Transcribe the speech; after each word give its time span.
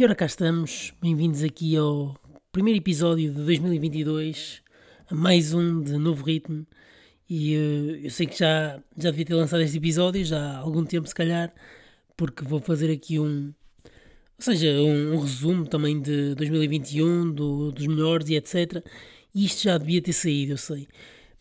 E 0.00 0.02
ora 0.04 0.14
cá 0.14 0.24
estamos, 0.24 0.94
bem-vindos 0.98 1.42
aqui 1.42 1.76
ao 1.76 2.18
primeiro 2.50 2.78
episódio 2.78 3.34
de 3.34 3.44
2022, 3.44 4.62
a 5.10 5.14
mais 5.14 5.52
um 5.52 5.82
de 5.82 5.92
Novo 5.98 6.24
Ritmo. 6.24 6.66
E 7.28 7.54
uh, 7.54 7.96
eu 8.04 8.10
sei 8.10 8.26
que 8.26 8.38
já, 8.38 8.82
já 8.96 9.10
devia 9.10 9.26
ter 9.26 9.34
lançado 9.34 9.62
este 9.62 9.76
episódio, 9.76 10.24
já 10.24 10.52
há 10.52 10.56
algum 10.56 10.86
tempo 10.86 11.06
se 11.06 11.14
calhar, 11.14 11.52
porque 12.16 12.42
vou 12.42 12.60
fazer 12.60 12.90
aqui 12.90 13.18
um, 13.20 13.52
ou 13.84 13.92
seja, 14.38 14.68
um, 14.80 15.16
um 15.16 15.20
resumo 15.20 15.66
também 15.66 16.00
de 16.00 16.34
2021, 16.34 17.30
do, 17.30 17.70
dos 17.70 17.86
melhores 17.86 18.30
e 18.30 18.36
etc. 18.36 18.82
E 19.34 19.44
isto 19.44 19.64
já 19.64 19.76
devia 19.76 20.00
ter 20.00 20.14
saído, 20.14 20.54
eu 20.54 20.56
sei, 20.56 20.88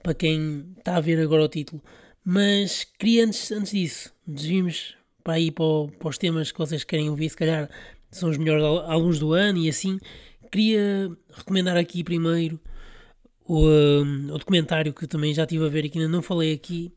para 0.03 0.13
quem 0.13 0.75
está 0.77 0.97
a 0.97 0.99
ver 0.99 1.17
agora 1.21 1.45
o 1.45 1.47
título. 1.47 1.81
Mas 2.25 2.83
queria 2.83 3.23
antes, 3.23 3.53
antes 3.53 3.71
disso, 3.71 4.13
desvimos 4.27 4.97
para 5.23 5.39
ir 5.39 5.51
para, 5.51 5.87
para 5.97 6.09
os 6.09 6.17
temas 6.17 6.51
que 6.51 6.59
vocês 6.59 6.83
querem 6.83 7.09
ouvir, 7.09 7.29
se 7.29 7.37
calhar 7.37 7.69
são 8.11 8.29
os 8.29 8.37
melhores 8.37 8.63
álbuns 8.63 9.19
do 9.19 9.33
ano 9.33 9.59
e 9.59 9.69
assim. 9.69 9.99
Queria 10.51 11.11
recomendar 11.31 11.77
aqui 11.77 12.03
primeiro 12.03 12.59
o, 13.45 13.67
um, 13.67 14.33
o 14.33 14.37
documentário 14.37 14.93
que 14.93 15.07
também 15.07 15.33
já 15.33 15.43
estive 15.43 15.65
a 15.65 15.69
ver 15.69 15.85
e 15.85 15.89
que 15.89 15.99
ainda 15.99 16.11
não 16.11 16.21
falei 16.21 16.53
aqui, 16.53 16.91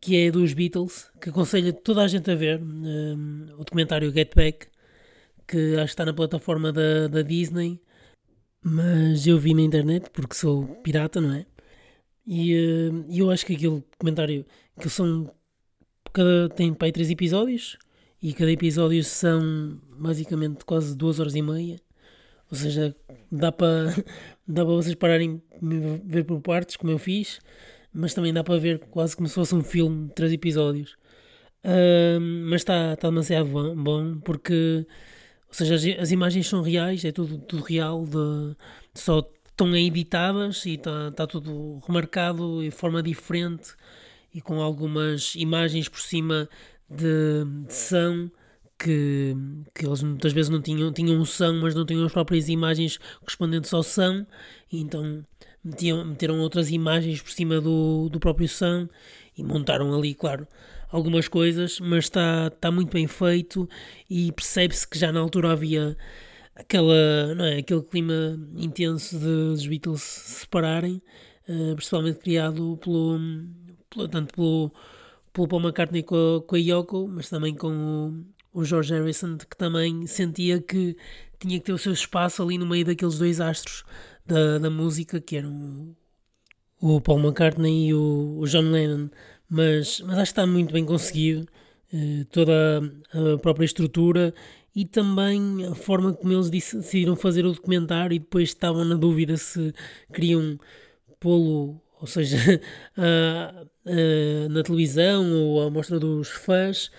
que 0.00 0.16
é 0.16 0.30
dos 0.30 0.52
Beatles, 0.52 1.10
que 1.20 1.30
aconselho 1.30 1.72
toda 1.72 2.02
a 2.02 2.08
gente 2.08 2.30
a 2.30 2.34
ver, 2.34 2.60
um, 2.60 3.46
o 3.54 3.64
documentário 3.64 4.12
Get 4.12 4.34
Back, 4.34 4.66
que 5.46 5.74
acho 5.76 5.86
que 5.86 5.90
está 5.90 6.04
na 6.04 6.14
plataforma 6.14 6.72
da, 6.72 7.08
da 7.08 7.22
Disney, 7.22 7.80
mas 8.62 9.26
eu 9.26 9.38
vi 9.38 9.54
na 9.54 9.62
internet 9.62 10.08
porque 10.12 10.34
sou 10.34 10.66
pirata, 10.82 11.20
não 11.20 11.34
é? 11.34 11.46
E 12.26 12.54
uh, 12.54 13.04
eu 13.08 13.30
acho 13.30 13.44
que 13.44 13.54
aquele 13.54 13.82
documentário 13.90 14.46
que 14.80 14.88
são 14.88 15.30
cada, 16.12 16.48
tem 16.50 16.72
para 16.72 16.86
aí 16.86 16.92
três 16.92 17.10
episódios 17.10 17.76
e 18.22 18.32
cada 18.32 18.52
episódio 18.52 19.02
são 19.02 19.80
basicamente 20.02 20.64
quase 20.64 20.96
duas 20.96 21.20
horas 21.20 21.34
e 21.34 21.42
meia. 21.42 21.80
Ou 22.50 22.56
seja, 22.56 22.94
dá 23.30 23.50
para 23.52 23.94
dá 24.46 24.64
para 24.64 24.74
vocês 24.74 24.94
pararem 24.94 25.42
ver 26.04 26.24
por 26.24 26.40
partes, 26.40 26.76
como 26.76 26.92
eu 26.92 26.98
fiz, 26.98 27.40
mas 27.92 28.12
também 28.14 28.32
dá 28.32 28.42
para 28.44 28.58
ver 28.58 28.80
quase 28.90 29.16
como 29.16 29.28
se 29.28 29.34
fosse 29.34 29.54
um 29.54 29.62
filme 29.62 30.08
de 30.08 30.14
três 30.14 30.32
episódios. 30.32 30.96
Uh, 31.64 32.20
mas 32.20 32.62
está 32.62 32.96
tá 32.96 33.08
demasiado 33.08 33.48
bom, 33.48 33.76
bom, 33.76 34.18
porque 34.18 34.84
ou 35.46 35.54
seja, 35.54 35.74
as, 35.74 35.84
as, 36.00 36.10
imagens 36.10 36.48
são 36.48 36.62
reais, 36.62 37.04
é 37.04 37.12
tudo, 37.12 37.38
tudo 37.38 37.62
real, 37.62 38.04
de, 38.04 38.56
só 38.94 39.20
estão 39.46 39.76
editadas 39.76 40.64
e 40.64 40.74
está 40.74 41.12
tá 41.12 41.26
tudo 41.26 41.78
remarcado 41.86 42.62
de 42.62 42.70
forma 42.70 43.02
diferente 43.02 43.74
e 44.34 44.40
com 44.40 44.60
algumas 44.60 45.34
imagens 45.36 45.88
por 45.88 46.00
cima 46.00 46.48
de, 46.88 47.44
de 47.66 47.74
som 47.74 48.30
que, 48.82 49.36
que 49.74 49.86
eles 49.86 50.02
muitas 50.02 50.32
vezes 50.32 50.50
não 50.50 50.60
tinham, 50.60 50.92
tinham 50.92 51.20
um 51.20 51.24
som, 51.24 51.60
mas 51.60 51.74
não 51.74 51.86
tinham 51.86 52.04
as 52.04 52.12
próprias 52.12 52.48
imagens 52.48 52.98
correspondentes 53.20 53.72
ao 53.72 53.82
e 54.72 54.80
então 54.80 55.24
metiam, 55.62 56.04
meteram 56.04 56.40
outras 56.40 56.70
imagens 56.70 57.22
por 57.22 57.30
cima 57.30 57.60
do, 57.60 58.08
do 58.08 58.18
próprio 58.18 58.48
som 58.48 58.88
e 59.38 59.42
montaram 59.44 59.94
ali, 59.94 60.14
claro, 60.14 60.46
algumas 60.90 61.28
coisas, 61.28 61.78
mas 61.78 62.04
está 62.04 62.50
tá 62.50 62.70
muito 62.70 62.92
bem 62.92 63.06
feito 63.06 63.68
e 64.10 64.32
percebe-se 64.32 64.86
que 64.86 64.98
já 64.98 65.12
na 65.12 65.20
altura 65.20 65.52
havia 65.52 65.96
aquela, 66.56 67.34
não 67.36 67.44
é, 67.44 67.58
aquele 67.58 67.82
clima 67.82 68.38
intenso 68.56 69.18
de 69.18 69.26
os 69.26 69.66
Beatles 69.66 70.02
se 70.02 70.40
separarem, 70.40 71.00
uh, 71.48 71.74
principalmente 71.76 72.18
criado 72.18 72.76
pelo, 72.82 73.18
pelo, 73.88 74.08
tanto 74.08 74.34
pelo, 74.34 74.72
pelo 75.32 75.48
Paul 75.48 75.62
McCartney 75.62 76.02
com 76.02 76.38
a, 76.38 76.46
com 76.46 76.56
a 76.56 76.58
Yoko, 76.58 77.08
mas 77.08 77.30
também 77.30 77.54
com 77.54 77.68
o, 77.70 78.41
o 78.52 78.64
George 78.64 78.92
Harrison, 78.92 79.36
que 79.38 79.56
também 79.56 80.06
sentia 80.06 80.60
que 80.60 80.96
tinha 81.38 81.58
que 81.58 81.64
ter 81.64 81.72
o 81.72 81.78
seu 81.78 81.92
espaço 81.92 82.42
ali 82.42 82.58
no 82.58 82.66
meio 82.66 82.84
daqueles 82.84 83.18
dois 83.18 83.40
astros 83.40 83.84
da, 84.26 84.58
da 84.58 84.70
música, 84.70 85.20
que 85.20 85.36
eram 85.36 85.96
o 86.80 87.00
Paul 87.00 87.18
McCartney 87.18 87.88
e 87.88 87.94
o, 87.94 88.38
o 88.38 88.46
John 88.46 88.70
Lennon. 88.70 89.08
Mas, 89.48 90.00
mas 90.00 90.18
acho 90.18 90.32
que 90.32 90.40
está 90.40 90.46
muito 90.46 90.72
bem 90.72 90.84
conseguido, 90.84 91.46
eh, 91.92 92.24
toda 92.30 92.80
a, 93.12 93.34
a 93.34 93.38
própria 93.38 93.66
estrutura 93.66 94.34
e 94.74 94.86
também 94.86 95.66
a 95.66 95.74
forma 95.74 96.12
como 96.12 96.32
eles 96.32 96.48
decidiram 96.48 97.14
fazer 97.14 97.44
o 97.44 97.52
documentário 97.52 98.14
e 98.14 98.18
depois 98.18 98.48
estavam 98.48 98.84
na 98.84 98.94
dúvida 98.94 99.36
se 99.36 99.74
queriam 100.12 100.58
pô-lo 101.20 101.80
ou 102.02 102.06
seja, 102.08 102.36
a, 102.98 103.64
a, 103.86 104.48
na 104.48 104.62
televisão 104.64 105.32
ou 105.32 105.62
à 105.62 105.70
mostra 105.70 106.00
dos 106.00 106.28
fãs. 106.28 106.90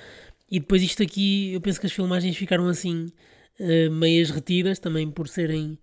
E 0.53 0.59
depois 0.59 0.83
isto 0.83 1.01
aqui, 1.01 1.51
eu 1.51 1.59
penso 1.59 1.79
que 1.79 1.87
as 1.87 1.91
filmagens 1.91 2.37
ficaram 2.37 2.67
assim, 2.67 3.07
uh, 3.59 3.91
meias 3.91 4.29
retidas, 4.29 4.77
também 4.77 5.09
por 5.09 5.27
serem. 5.27 5.79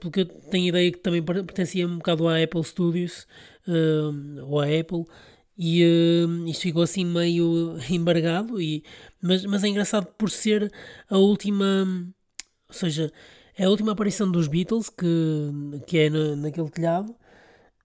Porque 0.00 0.22
eu 0.22 0.26
tenho 0.26 0.66
ideia 0.66 0.90
que 0.90 0.98
também 0.98 1.22
pertencia 1.22 1.86
um 1.86 1.98
bocado 1.98 2.26
à 2.26 2.42
Apple 2.42 2.64
Studios, 2.64 3.28
uh, 3.68 4.44
ou 4.44 4.60
à 4.60 4.64
Apple, 4.64 5.04
e 5.56 5.84
uh, 5.84 6.48
isto 6.48 6.62
ficou 6.62 6.82
assim 6.82 7.04
meio 7.04 7.78
embargado. 7.88 8.60
E, 8.60 8.82
mas, 9.22 9.44
mas 9.44 9.62
é 9.62 9.68
engraçado 9.68 10.06
por 10.18 10.30
ser 10.30 10.68
a 11.08 11.16
última. 11.16 11.86
Ou 12.68 12.74
seja, 12.74 13.12
é 13.56 13.66
a 13.66 13.70
última 13.70 13.92
aparição 13.92 14.28
dos 14.28 14.48
Beatles, 14.48 14.90
que, 14.90 15.84
que 15.86 15.96
é 15.96 16.10
naquele 16.10 16.70
telhado 16.70 17.14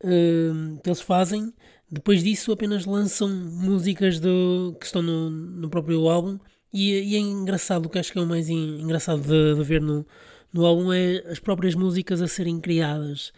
uh, 0.03 0.81
que 0.81 0.89
eles 0.89 1.01
fazem. 1.01 1.53
Depois 1.91 2.23
disso, 2.23 2.51
apenas 2.51 2.85
lançam 2.85 3.29
músicas 3.29 4.19
do, 4.19 4.75
que 4.79 4.85
estão 4.85 5.01
no, 5.01 5.29
no 5.29 5.69
próprio 5.69 6.07
álbum. 6.09 6.39
E, 6.73 6.91
e, 6.91 7.16
é 7.16 7.19
engraçado, 7.19 7.85
o 7.85 7.89
que 7.89 7.99
acho 7.99 8.11
que 8.11 8.17
é 8.17 8.21
o 8.21 8.25
mais 8.25 8.49
engraçado 8.49 9.21
de, 9.21 9.55
de 9.55 9.63
ver 9.63 9.81
no, 9.81 10.05
no 10.51 10.66
álbum 10.66 10.91
é 10.91 11.17
as 11.29 11.39
próprias 11.39 11.75
músicas 11.75 12.21
a 12.21 12.27
serem 12.27 12.59
criadas. 12.59 13.31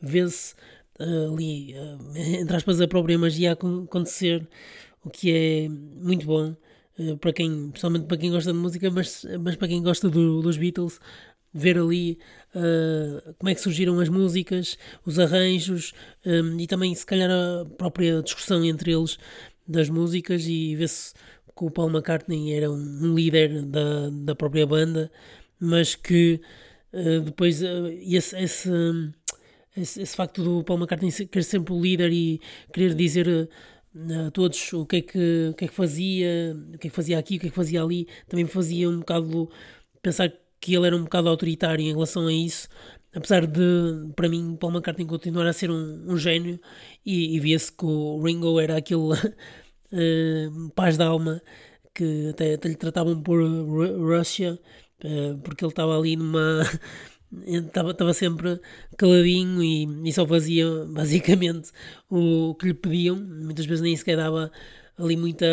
Vê-se 0.00 0.54
uh, 1.00 1.32
ali, 1.32 1.74
uh, 1.74 1.98
entre 2.40 2.56
aspas, 2.56 2.80
a 2.80 2.88
própria 2.88 3.18
magia 3.18 3.50
a 3.50 3.52
acontecer, 3.54 4.46
o 5.04 5.10
que 5.10 5.32
é 5.32 5.68
muito 5.68 6.26
bom. 6.26 6.54
Uh, 6.98 7.16
para 7.16 7.32
quem, 7.32 7.70
principalmente 7.70 8.06
para 8.06 8.18
quem 8.18 8.30
gosta 8.30 8.52
de 8.52 8.58
música, 8.58 8.90
mas, 8.90 9.26
mas 9.40 9.56
para 9.56 9.68
quem 9.68 9.82
gosta 9.82 10.10
do, 10.10 10.42
dos 10.42 10.58
Beatles, 10.58 11.00
ver 11.52 11.78
ali 11.78 12.18
uh, 12.54 13.34
como 13.38 13.50
é 13.50 13.54
que 13.54 13.60
surgiram 13.60 13.98
as 14.00 14.08
músicas, 14.08 14.78
os 15.04 15.18
arranjos 15.18 15.92
um, 16.24 16.58
e 16.58 16.66
também, 16.66 16.94
se 16.94 17.04
calhar, 17.04 17.30
a 17.30 17.64
própria 17.76 18.22
discussão 18.22 18.64
entre 18.64 18.92
eles 18.92 19.18
das 19.66 19.88
músicas 19.88 20.46
e 20.46 20.74
ver 20.74 20.88
se 20.88 21.12
que 21.56 21.64
o 21.64 21.70
Paul 21.70 21.90
McCartney 21.90 22.54
era 22.54 22.70
um, 22.70 23.14
líder 23.14 23.62
da, 23.62 24.08
da 24.10 24.34
própria 24.34 24.66
banda, 24.66 25.10
mas 25.60 25.94
que 25.94 26.40
uh, 26.92 27.20
depois 27.20 27.62
uh, 27.62 27.88
esse, 28.00 28.36
esse, 28.38 28.70
esse, 29.76 30.02
esse, 30.02 30.16
facto 30.16 30.42
do 30.42 30.64
Paul 30.64 30.78
McCartney 30.78 31.12
querer 31.26 31.44
sempre 31.44 31.74
o 31.74 31.80
líder 31.80 32.10
e 32.10 32.40
querer 32.72 32.94
dizer 32.94 33.48
a 34.26 34.30
todos 34.30 34.72
o 34.72 34.86
que, 34.86 34.96
é 34.96 35.02
que, 35.02 35.48
o 35.50 35.54
que 35.54 35.66
é 35.66 35.68
que 35.68 35.74
fazia, 35.74 36.56
o 36.74 36.78
que 36.78 36.86
é 36.86 36.90
que 36.90 36.96
fazia 36.96 37.18
aqui, 37.18 37.36
o 37.36 37.40
que 37.40 37.46
é 37.48 37.50
que 37.50 37.56
fazia 37.56 37.82
ali, 37.82 38.08
também 38.26 38.46
fazia 38.46 38.88
um 38.88 39.00
bocado 39.00 39.50
pensar 40.02 40.32
que 40.62 40.74
ele 40.76 40.86
era 40.86 40.96
um 40.96 41.02
bocado 41.02 41.28
autoritário 41.28 41.84
em 41.84 41.92
relação 41.92 42.28
a 42.28 42.32
isso, 42.32 42.68
apesar 43.12 43.46
de, 43.46 43.60
para 44.14 44.28
mim, 44.28 44.56
Paul 44.58 44.72
McCartney 44.72 45.06
continuar 45.06 45.46
a 45.48 45.52
ser 45.52 45.70
um, 45.72 46.04
um 46.06 46.16
gênio 46.16 46.58
e, 47.04 47.36
e 47.36 47.40
via-se 47.40 47.72
que 47.72 47.84
o 47.84 48.22
Ringo 48.22 48.60
era 48.60 48.76
aquele 48.76 49.12
uh, 49.12 50.70
paz 50.76 50.96
da 50.96 51.06
alma 51.06 51.42
que 51.92 52.28
até, 52.30 52.54
até 52.54 52.68
lhe 52.68 52.76
tratavam 52.76 53.20
por 53.20 53.42
Russia, 53.42 54.56
uh, 55.04 55.36
porque 55.42 55.64
ele 55.64 55.72
estava 55.72 55.98
ali 55.98 56.16
numa. 56.16 56.62
Estava, 57.46 58.12
sempre 58.12 58.60
caladinho 58.94 59.62
e, 59.62 59.86
e 60.06 60.12
só 60.12 60.26
fazia 60.26 60.66
basicamente 60.84 61.70
o 62.10 62.54
que 62.54 62.66
lhe 62.66 62.74
pediam, 62.74 63.16
muitas 63.16 63.64
vezes 63.64 63.80
nem 63.80 63.96
sequer 63.96 64.18
dava 64.18 64.52
ali 64.98 65.16
muita 65.16 65.46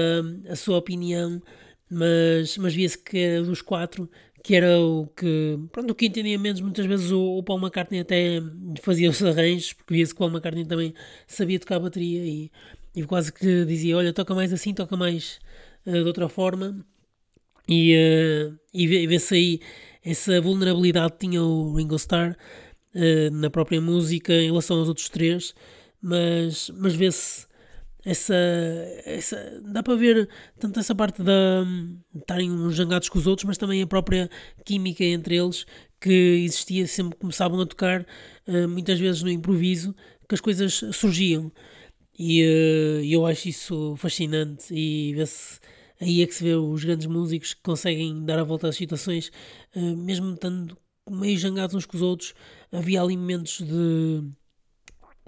a 0.50 0.58
sua 0.58 0.78
opinião, 0.78 1.42
mas, 1.90 2.58
mas 2.58 2.74
via-se 2.74 2.98
que 2.98 3.40
dos 3.44 3.62
quatro 3.62 4.10
que 4.44 4.56
era 4.56 4.80
o 4.80 5.08
que, 5.08 5.60
pronto, 5.72 5.92
o 5.92 5.96
que 5.96 6.06
entendia 6.08 6.38
menos, 6.40 6.62
muitas 6.62 6.86
vezes 6.86 7.12
o, 7.12 7.38
o 7.38 7.44
Paul 7.44 7.60
McCartney 7.60 8.02
até 8.02 8.40
fazia 8.82 9.10
os 9.10 9.22
arranjos, 9.24 9.74
porque 9.74 9.94
via-se 9.94 10.14
que 10.14 10.18
o 10.18 10.20
Paul 10.20 10.32
McCartney 10.32 10.66
também 10.66 10.94
sabia 11.28 11.60
tocar 11.60 11.80
bateria 11.80 12.26
e, 12.26 12.52
e 12.96 13.04
quase 13.04 13.32
que 13.34 13.66
dizia, 13.66 13.98
olha, 13.98 14.14
toca 14.14 14.34
mais 14.34 14.54
assim, 14.54 14.74
toca 14.74 14.96
mais 14.96 15.40
uh, 15.86 15.92
de 15.92 16.00
outra 16.00 16.30
forma, 16.30 16.86
e, 17.68 17.96
uh, 17.96 18.60
e 18.74 19.08
vê-se 19.08 19.36
aí 19.36 19.60
essa 20.04 20.40
vulnerabilidade 20.42 21.14
que 21.14 21.28
tinha 21.28 21.44
o 21.44 21.76
Ringo 21.76 21.96
Starr 21.96 22.36
uh, 22.96 23.32
na 23.32 23.50
própria 23.50 23.82
música 23.82 24.34
em 24.34 24.48
relação 24.48 24.80
aos 24.80 24.88
outros 24.88 25.10
três, 25.10 25.54
mas, 26.02 26.72
mas 26.76 26.96
vê-se 26.96 27.49
essa, 28.06 28.36
essa 29.06 29.62
dá 29.63 29.84
para 29.84 29.96
ver 29.96 30.30
tanto 30.57 30.80
essa 30.80 30.96
parte 30.96 31.22
de 31.22 31.30
estarem 32.19 32.50
uns 32.51 32.75
jangados 32.75 33.10
com 33.10 33.19
os 33.19 33.28
outros, 33.28 33.46
mas 33.46 33.57
também 33.57 33.81
a 33.81 33.88
própria 33.88 34.30
química 34.63 35.04
entre 35.04 35.36
eles 35.36 35.66
que 36.00 36.44
existia 36.46 36.88
sempre 36.88 37.16
que 37.16 37.22
começavam 37.22 37.60
a 37.60 37.66
tocar, 37.66 38.06
uh, 38.48 38.68
muitas 38.69 39.00
vezes 39.00 39.22
no 39.22 39.30
improviso, 39.30 39.94
que 40.28 40.36
as 40.36 40.42
coisas 40.42 40.81
surgiam. 40.94 41.51
E 42.18 42.44
uh, 42.44 43.04
eu 43.04 43.25
acho 43.25 43.50
isso 43.50 43.96
fascinante 43.98 44.74
e 44.74 45.13
vê-se 45.13 45.60
aí 46.02 46.22
é 46.22 46.28
que 46.28 46.34
se 46.34 46.44
vê 46.44 46.54
os 46.56 46.84
grandes 46.84 47.07
músicos 47.07 47.54
que 47.54 47.62
conseguem 47.62 48.24
dar 48.24 48.40
a 48.40 48.44
volta 48.44 48.69
às 48.69 48.75
situações, 48.75 49.31
uh, 49.75 49.98
mesmo 49.98 50.34
estando 50.34 50.78
meio 51.10 51.38
jangados 51.38 51.75
uns 51.75 51.86
com 51.86 51.98
os 51.98 52.04
outros, 52.04 52.34
havia 52.72 53.02
ali 53.02 53.18
momentos 53.18 53.62
de. 53.62 54.24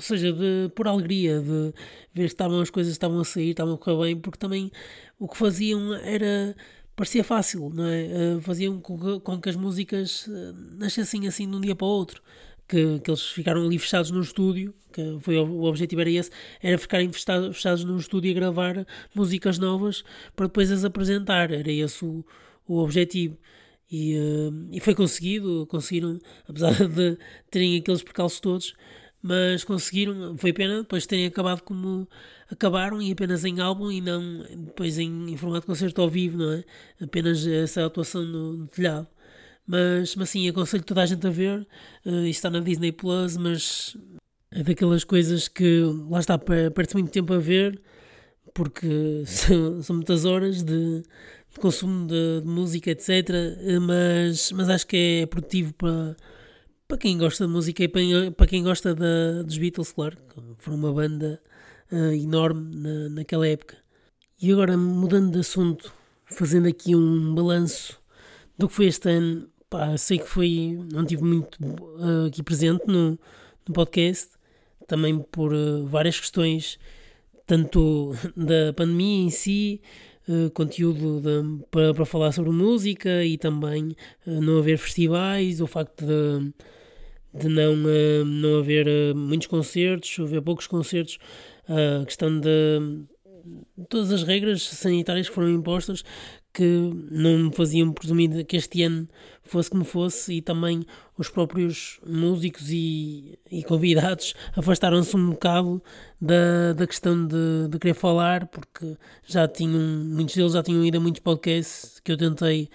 Ou 0.01 0.17
seja, 0.17 0.33
de 0.33 0.71
por 0.75 0.87
alegria, 0.87 1.39
de 1.39 1.73
ver 2.11 2.23
que 2.23 2.33
estavam 2.33 2.59
as 2.59 2.71
coisas 2.71 2.91
estavam 2.91 3.19
a 3.19 3.23
sair, 3.23 3.51
estavam 3.51 3.75
a 3.75 3.77
correr 3.77 4.07
bem, 4.07 4.17
porque 4.17 4.39
também 4.39 4.71
o 5.19 5.27
que 5.27 5.37
faziam 5.37 5.93
era 5.93 6.55
parecia 6.95 7.23
fácil, 7.23 7.69
não 7.69 7.85
é? 7.85 8.35
Uh, 8.35 8.41
faziam 8.41 8.79
com 8.79 8.99
que, 8.99 9.19
com 9.21 9.39
que, 9.39 9.49
as 9.49 9.55
músicas 9.55 10.27
uh, 10.27 10.53
nascessem 10.77 11.27
assim 11.27 11.49
de 11.49 11.55
um 11.55 11.61
dia 11.61 11.75
para 11.75 11.85
o 11.85 11.89
outro. 11.89 12.21
Que, 12.67 12.99
que 12.99 13.11
eles 13.11 13.23
ficaram 13.25 13.65
ali 13.65 13.77
fechados 13.77 14.11
num 14.11 14.21
estúdio, 14.21 14.73
que 14.93 15.17
foi 15.21 15.37
o, 15.37 15.45
o 15.45 15.65
objetivo 15.65 16.01
era 16.01 16.09
esse, 16.09 16.31
era 16.61 16.77
ficarem 16.77 17.11
fechados, 17.11 17.57
fechados 17.57 17.83
num 17.83 17.97
estúdio 17.97 18.31
a 18.31 18.33
gravar 18.33 18.87
músicas 19.13 19.57
novas 19.57 20.05
para 20.35 20.45
depois 20.45 20.71
as 20.71 20.85
apresentar. 20.85 21.51
Era 21.51 21.71
esse 21.71 22.03
o, 22.05 22.25
o 22.67 22.77
objetivo. 22.77 23.37
E, 23.91 24.15
uh, 24.17 24.69
e 24.71 24.79
foi 24.79 24.95
conseguido, 24.95 25.67
conseguiram, 25.67 26.17
apesar 26.47 26.73
de 26.87 27.17
terem 27.49 27.77
aqueles 27.77 28.03
percalços 28.03 28.39
todos, 28.39 28.73
mas 29.21 29.63
conseguiram, 29.63 30.37
foi 30.37 30.51
pena 30.51 30.81
depois 30.81 31.05
terem 31.05 31.27
acabado 31.27 31.61
como 31.61 32.07
acabaram 32.49 33.01
e 33.01 33.11
apenas 33.11 33.45
em 33.45 33.59
álbum 33.59 33.91
e 33.91 34.01
não 34.01 34.43
depois 34.57 34.97
em, 34.97 35.31
em 35.31 35.37
formato 35.37 35.61
de 35.61 35.67
concerto 35.67 36.01
ao 36.01 36.09
vivo, 36.09 36.37
não 36.37 36.51
é? 36.53 36.63
Apenas 37.01 37.45
essa 37.45 37.85
atuação 37.85 38.23
no, 38.23 38.53
no 38.53 38.67
telhado. 38.67 39.07
Mas, 39.65 40.15
mas 40.15 40.29
sim, 40.29 40.49
aconselho 40.49 40.83
toda 40.83 41.01
a 41.01 41.05
gente 41.05 41.25
a 41.25 41.29
ver. 41.29 41.65
Uh, 42.05 42.25
está 42.25 42.49
na 42.49 42.59
Disney 42.59 42.91
Plus, 42.91 43.37
mas 43.37 43.95
é 44.51 44.63
daquelas 44.63 45.03
coisas 45.03 45.47
que 45.47 45.81
lá 46.09 46.19
está, 46.19 46.37
perde 46.37 46.93
muito 46.93 47.11
tempo 47.11 47.33
a 47.33 47.39
ver, 47.39 47.81
porque 48.53 49.23
são, 49.25 49.81
são 49.81 49.95
muitas 49.95 50.25
horas 50.25 50.63
de, 50.63 51.01
de 51.01 51.59
consumo 51.59 52.07
de, 52.07 52.41
de, 52.41 52.47
música, 52.47 52.91
etc. 52.91 53.29
Mas, 53.81 54.51
mas 54.51 54.69
acho 54.69 54.87
que 54.87 55.21
é 55.23 55.25
produtivo 55.25 55.73
para 55.73 56.17
para 56.91 56.97
quem 56.97 57.17
gosta 57.17 57.45
de 57.47 57.49
música 57.53 57.85
e 57.85 57.87
para, 57.87 58.47
quem 58.47 58.63
gosta 58.63 58.93
da, 58.93 59.43
dos 59.43 59.57
Beatles, 59.57 59.93
claro, 59.93 60.17
foram 60.57 60.77
uma 60.77 60.91
banda 60.91 61.41
uh, 61.89 62.11
enorme 62.11 62.75
na, 62.75 63.07
naquela 63.07 63.47
época. 63.47 63.77
E 64.41 64.51
agora, 64.51 64.75
mudando 64.75 65.31
de 65.31 65.39
assunto, 65.39 65.93
fazendo 66.25 66.67
aqui 66.67 66.93
um 66.93 67.33
balanço 67.33 67.97
do 68.57 68.67
que 68.67 68.73
foi 68.73 68.87
este 68.87 69.07
ano, 69.07 69.47
pá, 69.69 69.95
sei 69.95 70.19
que 70.19 70.27
foi, 70.27 70.77
não 70.91 71.05
tive 71.05 71.23
muito 71.23 71.57
uh, 71.63 72.25
aqui 72.27 72.43
presente 72.43 72.85
no, 72.87 73.11
no 73.65 73.73
podcast, 73.73 74.31
também 74.85 75.17
por 75.17 75.53
uh, 75.53 75.87
várias 75.87 76.19
questões, 76.19 76.77
tanto 77.47 78.13
da 78.35 78.73
pandemia 78.75 79.27
em 79.27 79.29
si, 79.29 79.81
Uh, 80.29 80.51
conteúdo 80.51 81.19
de, 81.19 81.65
para, 81.71 81.95
para 81.95 82.05
falar 82.05 82.31
sobre 82.31 82.51
música 82.51 83.25
e 83.25 83.39
também 83.39 83.95
não 84.23 84.59
haver 84.59 84.77
festivais, 84.77 85.59
o 85.59 85.65
facto 85.65 86.05
de, 86.05 86.53
de 87.33 87.47
não, 87.47 87.73
uh, 87.73 88.25
não 88.25 88.59
haver 88.59 88.87
uh, 88.87 89.15
muitos 89.15 89.47
concertos, 89.47 90.17
haver 90.19 90.41
poucos 90.41 90.67
concertos, 90.67 91.17
a 91.67 92.05
questão 92.05 92.39
de 92.39 93.05
todas 93.89 94.11
as 94.11 94.23
regras 94.23 94.63
sanitárias 94.63 95.27
que 95.27 95.35
foram 95.35 95.49
impostas 95.49 96.03
que 96.53 96.63
não 97.09 97.37
me 97.37 97.55
faziam 97.55 97.93
presumir 97.93 98.45
que 98.45 98.57
este 98.57 98.83
ano 98.83 99.07
fosse 99.41 99.69
como 99.69 99.85
fosse 99.85 100.33
e 100.33 100.41
também 100.41 100.85
os 101.17 101.29
próprios 101.29 101.99
músicos 102.05 102.69
e, 102.69 103.39
e 103.49 103.63
convidados 103.63 104.33
afastaram-se 104.55 105.15
um 105.15 105.29
bocado 105.29 105.81
da, 106.19 106.73
da 106.73 106.85
questão 106.85 107.25
de, 107.25 107.69
de 107.69 107.79
querer 107.79 107.93
falar 107.93 108.47
porque 108.47 108.97
já 109.25 109.47
tinham, 109.47 109.79
muitos 110.05 110.35
deles 110.35 110.53
já 110.53 110.61
tinham 110.61 110.85
ido 110.85 110.97
a 110.97 110.99
muitos 110.99 111.21
podcasts 111.21 111.99
que 112.01 112.11
eu 112.11 112.17
tentei 112.17 112.69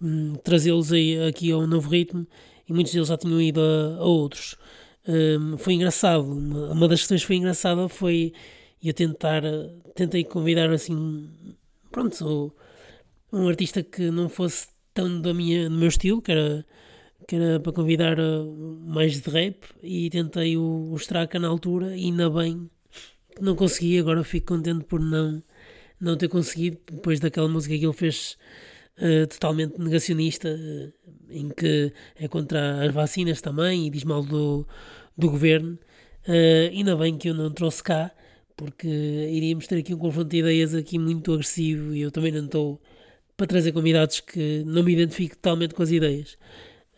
hum, 0.00 0.34
trazê-los 0.42 0.90
aqui 1.28 1.52
ao 1.52 1.66
novo 1.66 1.90
ritmo 1.90 2.26
e 2.70 2.72
muitos 2.72 2.92
deles 2.92 3.08
já 3.08 3.16
tinham 3.16 3.42
ido 3.42 3.60
a, 3.60 3.96
a 3.96 4.04
outros. 4.04 4.54
Um, 5.06 5.58
foi 5.58 5.74
engraçado, 5.74 6.22
uma, 6.22 6.70
uma, 6.70 6.88
das 6.88 7.00
questões 7.00 7.22
que 7.22 7.26
foi 7.26 7.36
engraçada 7.36 7.88
foi 7.88 8.32
eu 8.82 8.94
tentar, 8.94 9.42
tentei 9.96 10.22
convidar 10.22 10.70
assim, 10.70 11.28
pronto, 11.90 12.54
um 13.32 13.48
artista 13.48 13.82
que 13.82 14.10
não 14.10 14.28
fosse 14.28 14.68
tão 14.94 15.20
da 15.20 15.34
minha, 15.34 15.68
do 15.68 15.76
meu 15.76 15.88
estilo, 15.88 16.22
que 16.22 16.30
era, 16.30 16.64
que 17.26 17.34
era 17.34 17.58
para 17.58 17.72
convidar 17.72 18.16
mais 18.86 19.20
de 19.20 19.28
rap 19.28 19.64
e 19.82 20.08
tentei 20.08 20.56
o, 20.56 20.92
o 20.92 20.96
Straka 20.96 21.40
na 21.40 21.48
altura 21.48 21.96
e 21.96 22.04
ainda 22.04 22.30
bem 22.30 22.70
que 23.34 23.42
não 23.42 23.56
consegui, 23.56 23.98
agora 23.98 24.22
fico 24.22 24.54
contente 24.54 24.84
por 24.84 25.00
não, 25.00 25.42
não 26.00 26.16
ter 26.16 26.28
conseguido, 26.28 26.78
depois 26.90 27.18
daquela 27.18 27.48
música 27.48 27.76
que 27.76 27.84
ele 27.84 27.92
fez 27.92 28.38
uh, 29.00 29.26
totalmente 29.26 29.78
negacionista, 29.78 30.48
uh, 30.48 30.92
em 31.30 31.48
que 31.48 31.92
é 32.16 32.28
contra 32.28 32.84
as 32.84 32.92
vacinas 32.92 33.40
também 33.40 33.86
e 33.86 33.90
diz 33.90 34.04
mal 34.04 34.22
do, 34.22 34.66
do 35.16 35.30
governo. 35.30 35.78
Uh, 36.28 36.70
ainda 36.70 36.96
bem 36.96 37.16
que 37.16 37.28
eu 37.28 37.34
não 37.34 37.50
trouxe 37.50 37.82
cá, 37.82 38.10
porque 38.56 38.86
iríamos 38.86 39.66
ter 39.66 39.78
aqui 39.78 39.94
um 39.94 39.98
confronto 39.98 40.28
de 40.28 40.38
ideias 40.38 40.74
aqui 40.74 40.98
muito 40.98 41.32
agressivo 41.32 41.94
e 41.94 42.02
eu 42.02 42.10
também 42.10 42.30
não 42.30 42.44
estou 42.44 42.80
para 43.36 43.46
trazer 43.46 43.72
convidados 43.72 44.20
que 44.20 44.62
não 44.66 44.82
me 44.82 44.92
identifico 44.92 45.34
totalmente 45.36 45.74
com 45.74 45.82
as 45.82 45.90
ideias. 45.90 46.36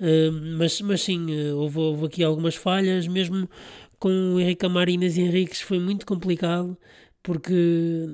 Uh, 0.00 0.32
mas, 0.58 0.80
mas 0.80 1.00
sim, 1.02 1.52
houve, 1.52 1.78
houve, 1.78 2.06
aqui 2.06 2.24
algumas 2.24 2.56
falhas, 2.56 3.06
mesmo 3.06 3.48
com 4.00 4.34
o 4.34 4.40
Henrique 4.40 4.66
Amar 4.66 4.88
e 4.88 4.94
Henriques 4.94 5.60
foi 5.60 5.78
muito 5.78 6.04
complicado, 6.04 6.76
porque 7.22 8.08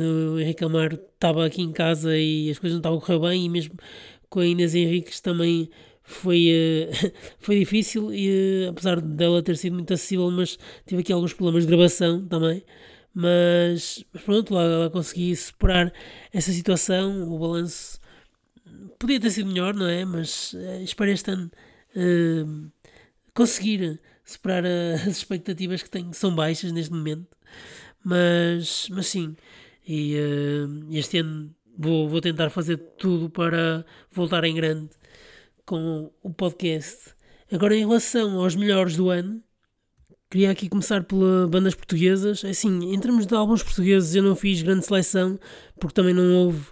o 0.00 0.40
Henrique 0.40 0.64
Amar 0.64 0.92
estava 0.92 1.44
aqui 1.46 1.62
em 1.62 1.72
casa 1.72 2.16
e 2.16 2.50
as 2.50 2.58
coisas 2.58 2.74
não 2.74 2.80
estavam 2.80 2.98
a 2.98 3.00
correr 3.00 3.18
bem, 3.30 3.44
e 3.44 3.48
mesmo 3.48 3.74
com 4.28 4.40
a 4.40 4.46
Inês 4.46 4.74
Henriques 4.74 5.20
também 5.20 5.70
foi, 6.02 6.48
uh, 6.50 7.12
foi 7.38 7.58
difícil, 7.58 8.12
e, 8.12 8.66
uh, 8.66 8.70
apesar 8.70 9.00
dela 9.00 9.42
ter 9.42 9.56
sido 9.56 9.74
muito 9.74 9.92
acessível, 9.92 10.30
mas 10.30 10.58
tive 10.86 11.00
aqui 11.02 11.12
alguns 11.12 11.32
problemas 11.32 11.64
de 11.64 11.68
gravação 11.68 12.26
também. 12.26 12.64
Mas, 13.12 14.04
mas 14.12 14.22
pronto, 14.22 14.54
lá, 14.54 14.62
lá 14.62 14.90
consegui 14.90 15.34
superar 15.34 15.92
essa 16.32 16.52
situação. 16.52 17.32
O 17.32 17.38
balanço 17.38 17.98
podia 18.98 19.18
ter 19.18 19.30
sido 19.30 19.48
melhor, 19.48 19.74
não 19.74 19.86
é? 19.86 20.04
Mas 20.04 20.52
uh, 20.52 20.82
espero 20.82 21.10
este 21.10 21.30
ano 21.30 21.50
conseguir 23.32 24.00
superar 24.24 24.64
as 24.66 25.06
expectativas 25.06 25.82
que 25.82 25.90
tenho, 25.90 26.10
que 26.10 26.16
são 26.16 26.34
baixas 26.34 26.72
neste 26.72 26.92
momento. 26.92 27.26
Mas, 28.04 28.88
mas 28.90 29.06
sim, 29.06 29.34
e 29.86 30.16
uh, 30.16 30.86
este 30.90 31.18
ano 31.18 31.54
vou, 31.78 32.08
vou 32.08 32.20
tentar 32.20 32.50
fazer 32.50 32.76
tudo 32.98 33.30
para 33.30 33.84
voltar 34.10 34.44
em 34.44 34.54
grande 34.54 34.90
com 35.64 36.10
o 36.22 36.32
podcast. 36.32 37.14
Agora, 37.52 37.76
em 37.76 37.86
relação 37.86 38.40
aos 38.40 38.56
melhores 38.56 38.96
do 38.96 39.10
ano, 39.10 39.40
queria 40.30 40.50
aqui 40.50 40.68
começar 40.68 41.04
pelas 41.04 41.48
bandas 41.48 41.74
portuguesas. 41.74 42.44
Assim, 42.44 42.92
em 42.92 42.98
termos 42.98 43.26
de 43.26 43.34
álbuns 43.34 43.62
portugueses, 43.62 44.14
eu 44.14 44.22
não 44.22 44.34
fiz 44.34 44.62
grande 44.62 44.84
seleção, 44.84 45.38
porque 45.78 45.94
também 45.94 46.14
não 46.14 46.34
houve 46.34 46.66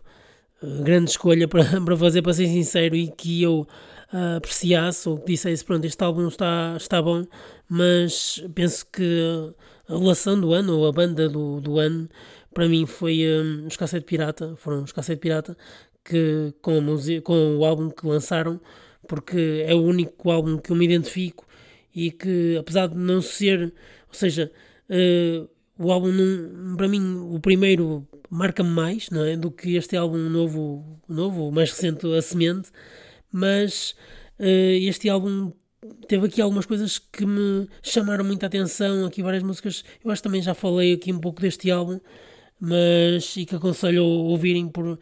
uh, 0.62 0.82
grande 0.82 1.10
escolha 1.10 1.46
para, 1.46 1.64
para 1.80 1.96
fazer, 1.96 2.22
para 2.22 2.32
ser 2.32 2.46
sincero, 2.46 2.96
e 2.96 3.08
que 3.08 3.42
eu 3.42 3.66
uh, 4.12 4.36
apreciasse 4.36 5.08
ou 5.08 5.18
que 5.18 5.26
dissesse: 5.32 5.64
pronto, 5.64 5.84
este 5.84 6.02
álbum 6.02 6.26
está, 6.26 6.74
está 6.76 7.00
bom, 7.00 7.24
mas 7.68 8.42
penso 8.54 8.86
que 8.90 9.54
a 9.88 9.98
relação 9.98 10.40
do 10.40 10.52
ano, 10.52 10.78
ou 10.78 10.88
a 10.88 10.92
banda 10.92 11.28
do, 11.28 11.60
do 11.60 11.78
ano, 11.78 12.08
para 12.54 12.68
mim 12.68 12.86
foi 12.86 13.20
um, 13.26 13.66
os 13.66 13.76
Cassete 13.76 14.06
Pirata, 14.06 14.54
foram 14.56 14.82
os 14.82 14.92
Cassete 14.92 15.20
Pirata 15.20 15.56
que 16.04 16.52
com, 16.60 16.78
a 16.78 17.22
com 17.22 17.56
o 17.56 17.64
álbum 17.64 17.90
que 17.90 18.06
lançaram, 18.06 18.60
porque 19.08 19.64
é 19.66 19.74
o 19.74 19.82
único 19.82 20.30
álbum 20.30 20.58
que 20.58 20.70
eu 20.70 20.76
me 20.76 20.84
identifico 20.84 21.46
e 21.94 22.10
que 22.10 22.56
apesar 22.58 22.88
de 22.88 22.96
não 22.96 23.22
ser, 23.22 23.72
ou 24.08 24.14
seja, 24.14 24.52
uh, 24.90 25.48
o 25.78 25.90
álbum 25.90 26.12
não, 26.12 26.76
para 26.76 26.88
mim 26.88 27.16
o 27.30 27.40
primeiro 27.40 28.06
marca-me 28.30 28.70
mais, 28.70 29.10
não 29.10 29.24
é, 29.24 29.36
do 29.36 29.50
que 29.50 29.76
este 29.76 29.96
álbum 29.96 30.18
novo, 30.28 31.00
novo, 31.08 31.50
mais 31.50 31.70
recente, 31.70 32.06
a 32.14 32.20
Semente, 32.20 32.70
mas 33.32 33.94
uh, 34.38 34.44
este 34.44 35.08
álbum 35.08 35.52
teve 36.08 36.26
aqui 36.26 36.40
algumas 36.40 36.66
coisas 36.66 36.98
que 36.98 37.24
me 37.24 37.68
chamaram 37.82 38.24
muita 38.24 38.46
atenção, 38.46 39.06
aqui 39.06 39.22
várias 39.22 39.42
músicas, 39.42 39.84
eu 40.04 40.10
acho 40.10 40.20
que 40.20 40.28
também 40.28 40.42
já 40.42 40.54
falei 40.54 40.94
aqui 40.94 41.12
um 41.12 41.20
pouco 41.20 41.40
deste 41.40 41.70
álbum, 41.70 42.00
mas 42.64 43.36
e 43.36 43.44
que 43.44 43.54
aconselho 43.54 44.02
a 44.02 44.06
ouvirem 44.06 44.68
por 44.68 44.98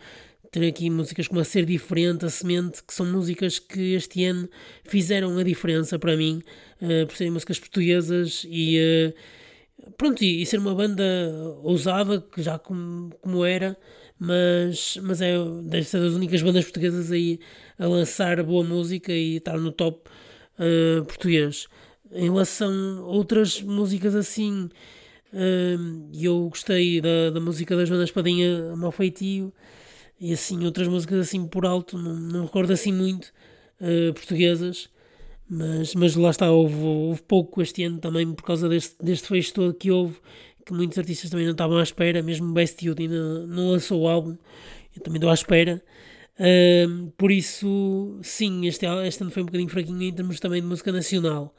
ter 0.51 0.69
aqui 0.69 0.91
músicas 0.91 1.29
como 1.29 1.41
a 1.41 1.45
Ser 1.45 1.65
Diferente, 1.65 2.27
a 2.27 2.29
Semente, 2.29 2.83
que 2.83 2.93
são 2.93 3.07
músicas 3.07 3.59
que 3.59 3.95
este 3.95 4.25
ano 4.25 4.49
fizeram 4.85 5.39
a 5.39 5.43
diferença 5.43 5.99
para 5.99 6.17
mim, 6.17 6.43
uh, 6.83 7.07
por 7.07 7.17
serem 7.17 7.33
músicas 7.33 7.59
portuguesas 7.59 8.45
e 8.47 8.79
uh, 8.79 9.93
pronto, 9.97 10.23
e, 10.23 10.43
e, 10.43 10.47
ser 10.47 10.59
uma 10.59 10.75
banda 10.75 11.05
ousada, 11.63 12.21
que 12.21 12.43
já 12.43 12.59
como, 12.59 13.11
como 13.23 13.45
era, 13.45 13.79
mas, 14.19 14.99
mas 15.03 15.23
é, 15.23 15.33
deve 15.65 15.85
ser 15.85 16.01
das 16.01 16.13
únicas 16.13 16.43
bandas 16.43 16.65
portuguesas 16.65 17.11
aí 17.11 17.41
a 17.79 17.87
lançar 17.87 18.43
boa 18.43 18.63
música 18.63 19.13
e 19.13 19.37
estar 19.37 19.57
no 19.57 19.73
top 19.73 20.11
uh, 20.59 21.05
português. 21.05 21.67
Em 22.13 22.25
relação 22.25 22.99
a 22.99 23.07
outras 23.07 23.63
músicas 23.63 24.15
assim, 24.15 24.69
e 26.13 26.25
eu 26.25 26.49
gostei 26.49 27.01
da, 27.01 27.31
da 27.31 27.41
música 27.41 27.77
da 27.77 27.85
Joana 27.85 28.05
Espadinha 28.05 28.77
Mal 28.77 28.93
Feitio. 28.93 29.53
E 30.21 30.33
assim, 30.33 30.65
outras 30.65 30.87
músicas 30.87 31.19
assim 31.19 31.47
por 31.49 31.67
alto, 31.67 31.99
não, 31.99 32.15
não 32.15 32.45
recordo 32.45 32.73
assim 32.73 32.93
muito, 32.93 33.33
uh, 33.81 34.13
portuguesas. 34.15 34.89
Mas, 35.49 35.95
mas 35.95 36.15
lá 36.15 36.31
está, 36.31 36.51
houve, 36.51 36.77
houve 36.77 37.23
pouco 37.23 37.61
este 37.61 37.83
ano 37.83 37.99
também 37.99 38.33
por 38.33 38.45
causa 38.45 38.69
deste, 38.69 38.95
deste 39.03 39.27
fecho 39.27 39.53
todo 39.53 39.75
que 39.75 39.91
houve, 39.91 40.17
que 40.65 40.73
muitos 40.73 40.97
artistas 40.97 41.29
também 41.29 41.45
não 41.45 41.53
estavam 41.53 41.77
à 41.77 41.83
espera, 41.83 42.23
mesmo 42.23 42.53
Best 42.53 42.87
Youth 42.87 43.01
ainda 43.01 43.47
não 43.47 43.73
lançou 43.73 44.03
o 44.03 44.09
álbum, 44.09 44.37
eu 44.97 45.03
também 45.03 45.19
estou 45.19 45.29
à 45.31 45.35
espera. 45.35 45.83
Uh, 46.39 47.11
por 47.19 47.31
isso, 47.31 48.19
sim, 48.23 48.67
este, 48.67 48.87
este 48.87 49.23
ano 49.23 49.31
foi 49.31 49.43
um 49.43 49.47
bocadinho 49.47 49.69
fraquinho 49.69 50.03
em 50.03 50.13
termos 50.13 50.41
também 50.41 50.63
de 50.63 50.69
música 50.69 50.91
nacional. 50.93 51.55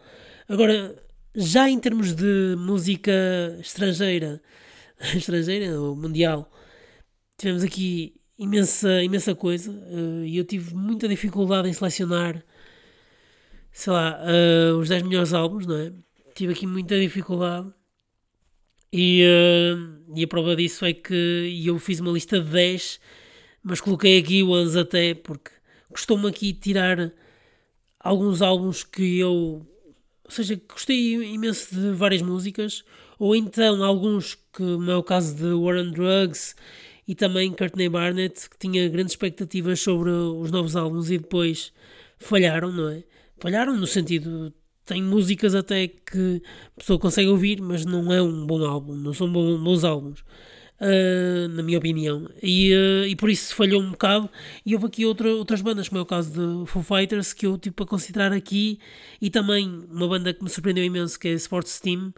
Agora, 0.47 0.95
já 1.35 1.69
em 1.69 1.79
termos 1.79 2.13
de 2.13 2.55
música 2.57 3.11
estrangeira, 3.59 4.41
estrangeira 5.15 5.79
ou 5.79 5.95
mundial, 5.95 6.51
tivemos 7.37 7.63
aqui 7.63 8.15
imensa, 8.37 9.03
imensa 9.03 9.35
coisa 9.35 9.71
uh, 9.71 10.23
e 10.25 10.37
eu 10.37 10.45
tive 10.45 10.75
muita 10.75 11.07
dificuldade 11.07 11.69
em 11.69 11.73
selecionar, 11.73 12.43
sei 13.71 13.93
lá, 13.93 14.19
uh, 14.21 14.77
os 14.77 14.89
10 14.89 15.03
melhores 15.03 15.33
álbuns, 15.33 15.65
não 15.65 15.77
é? 15.77 15.91
Tive 16.35 16.53
aqui 16.53 16.65
muita 16.65 16.99
dificuldade 16.99 17.71
e, 18.91 19.23
uh, 19.25 20.15
e 20.15 20.23
a 20.23 20.27
prova 20.27 20.55
disso 20.55 20.85
é 20.85 20.93
que 20.93 21.63
eu 21.65 21.79
fiz 21.79 21.99
uma 21.99 22.11
lista 22.11 22.39
de 22.39 22.49
10 22.49 22.99
mas 23.63 23.79
coloquei 23.79 24.19
aqui 24.19 24.43
o 24.43 24.53
Ans 24.53 24.75
até 24.75 25.13
porque 25.15 25.49
costumo 25.89 26.27
aqui 26.27 26.53
tirar 26.53 27.13
alguns 27.97 28.41
álbuns 28.41 28.83
que 28.83 29.17
eu, 29.17 29.65
ou 30.25 30.31
seja, 30.31 30.59
gostei 30.69 31.13
imenso 31.33 31.73
de 31.75 31.91
várias 31.91 32.21
músicas, 32.21 32.83
ou 33.19 33.35
então 33.35 33.83
alguns 33.83 34.35
que, 34.35 34.63
no 34.63 34.79
meu 34.79 35.03
caso 35.03 35.35
de 35.35 35.53
War 35.53 35.77
on 35.77 35.91
Drugs 35.91 36.55
e 37.07 37.13
também 37.15 37.51
Courtney 37.51 37.89
Barnett, 37.89 38.49
que 38.49 38.57
tinha 38.57 38.87
grandes 38.89 39.13
expectativas 39.13 39.79
sobre 39.79 40.09
os 40.09 40.51
novos 40.51 40.75
álbuns 40.75 41.11
e 41.11 41.17
depois 41.17 41.73
falharam, 42.17 42.71
não 42.71 42.89
é? 42.89 43.03
Falharam 43.39 43.75
no 43.75 43.87
sentido 43.87 44.53
tem 44.85 45.01
músicas 45.01 45.55
até 45.55 45.87
que 45.87 46.41
a 46.75 46.79
pessoa 46.79 46.99
consegue 46.99 47.29
ouvir, 47.29 47.61
mas 47.61 47.85
não 47.85 48.11
é 48.11 48.21
um 48.21 48.45
bom 48.45 48.65
álbum, 48.65 48.95
não 48.95 49.13
são 49.13 49.31
bons 49.31 49.83
álbuns 49.83 50.23
uh, 50.83 51.47
na 51.49 51.63
minha 51.63 51.77
opinião. 51.77 52.29
E, 52.41 52.73
uh, 52.73 53.07
e 53.07 53.15
por 53.15 53.29
isso 53.29 53.55
falhou 53.55 53.81
um 53.81 53.91
bocado. 53.91 54.29
E 54.65 54.73
houve 54.73 54.87
aqui 54.87 55.05
outra, 55.05 55.29
outras 55.29 55.61
bandas, 55.61 55.87
como 55.87 55.99
é 55.99 56.01
o 56.01 56.05
caso 56.05 56.31
de 56.31 56.69
Foo 56.69 56.83
Fighters, 56.83 57.33
que 57.33 57.45
eu 57.45 57.57
tipo 57.57 57.83
a 57.83 57.87
considerar 57.87 58.33
aqui. 58.33 58.79
E 59.21 59.29
também 59.29 59.85
uma 59.89 60.07
banda 60.07 60.33
que 60.33 60.43
me 60.43 60.49
surpreendeu 60.49 60.83
imenso, 60.83 61.17
que 61.19 61.29
é 61.29 61.33
Sports 61.33 61.79
Team, 61.79 62.13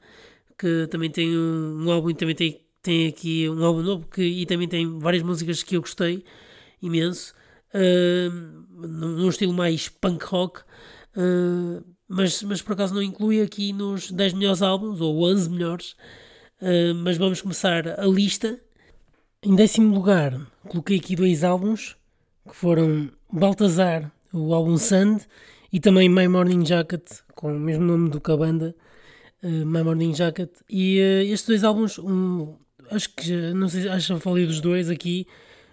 que 0.57 0.87
também 0.87 1.09
tem 1.09 1.37
um, 1.37 1.85
um 1.85 1.91
álbum 1.91 2.13
também 2.13 2.35
tem, 2.35 2.61
tem 2.81 3.07
aqui 3.07 3.47
um 3.49 3.63
álbum 3.63 3.81
novo 3.81 4.07
que, 4.07 4.23
e 4.23 4.45
também 4.45 4.67
tem 4.67 4.99
várias 4.99 5.23
músicas 5.23 5.63
que 5.63 5.75
eu 5.75 5.81
gostei 5.81 6.23
imenso. 6.81 7.33
Uh, 7.73 8.65
num 8.87 9.29
estilo 9.29 9.53
mais 9.53 9.89
punk 9.89 10.25
rock. 10.25 10.61
Uh, 11.15 11.83
mas, 12.07 12.43
mas 12.43 12.61
por 12.61 12.73
acaso 12.73 12.93
não 12.93 13.01
inclui 13.01 13.41
aqui 13.41 13.73
nos 13.73 14.11
10 14.11 14.33
melhores 14.33 14.61
álbuns, 14.61 15.01
ou 15.01 15.23
11 15.23 15.49
melhores, 15.49 15.95
ah, 16.61 16.93
mas 16.95 17.17
vamos 17.17 17.41
começar 17.41 17.99
a 17.99 18.05
lista. 18.05 18.59
Em 19.43 19.55
décimo 19.55 19.93
lugar, 19.93 20.39
coloquei 20.67 20.97
aqui 20.97 21.15
dois 21.15 21.43
álbuns 21.43 21.95
que 22.47 22.55
foram 22.55 23.11
Baltazar, 23.31 24.11
o 24.31 24.53
álbum 24.53 24.77
Sand, 24.77 25.19
e 25.71 25.79
também 25.79 26.07
My 26.07 26.27
Morning 26.27 26.65
Jacket, 26.65 27.03
com 27.33 27.55
o 27.55 27.59
mesmo 27.59 27.83
nome 27.83 28.09
do 28.09 28.21
que 28.21 28.31
a 28.31 28.37
banda, 28.37 28.75
uh, 29.43 29.65
My 29.65 29.83
Morning 29.83 30.13
Jacket. 30.13 30.49
E 30.69 30.99
uh, 30.99 31.31
estes 31.31 31.47
dois 31.47 31.63
álbuns, 31.63 31.99
um, 31.99 32.55
acho 32.89 33.13
que 33.13 33.31
não 33.53 33.67
sei, 33.67 33.89
acho 33.89 34.07
que 34.07 34.13
já 34.13 34.19
falei 34.19 34.45
dos 34.45 34.61
dois 34.61 34.89
aqui, 34.89 35.27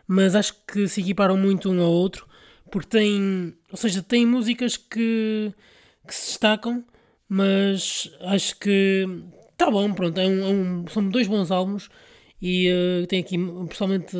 mas 0.06 0.34
acho 0.34 0.54
que 0.66 0.88
se 0.88 1.00
equiparam 1.00 1.36
muito 1.36 1.70
um 1.70 1.80
ao 1.80 1.90
outro, 1.90 2.26
porque 2.70 2.88
tem, 2.88 3.54
ou 3.70 3.76
seja, 3.76 4.02
tem 4.02 4.26
músicas 4.26 4.76
que, 4.76 5.52
que 6.06 6.14
se 6.14 6.30
destacam, 6.30 6.84
mas 7.28 8.10
acho 8.20 8.58
que 8.58 9.06
Tá 9.62 9.70
bom, 9.70 9.94
pronto, 9.94 10.18
é 10.18 10.26
um, 10.26 10.44
é 10.44 10.48
um, 10.48 10.88
são 10.88 11.08
dois 11.08 11.28
bons 11.28 11.52
álbuns 11.52 11.88
e 12.40 12.68
uh, 12.68 13.06
tem 13.06 13.20
aqui, 13.20 13.38
pessoalmente, 13.68 14.16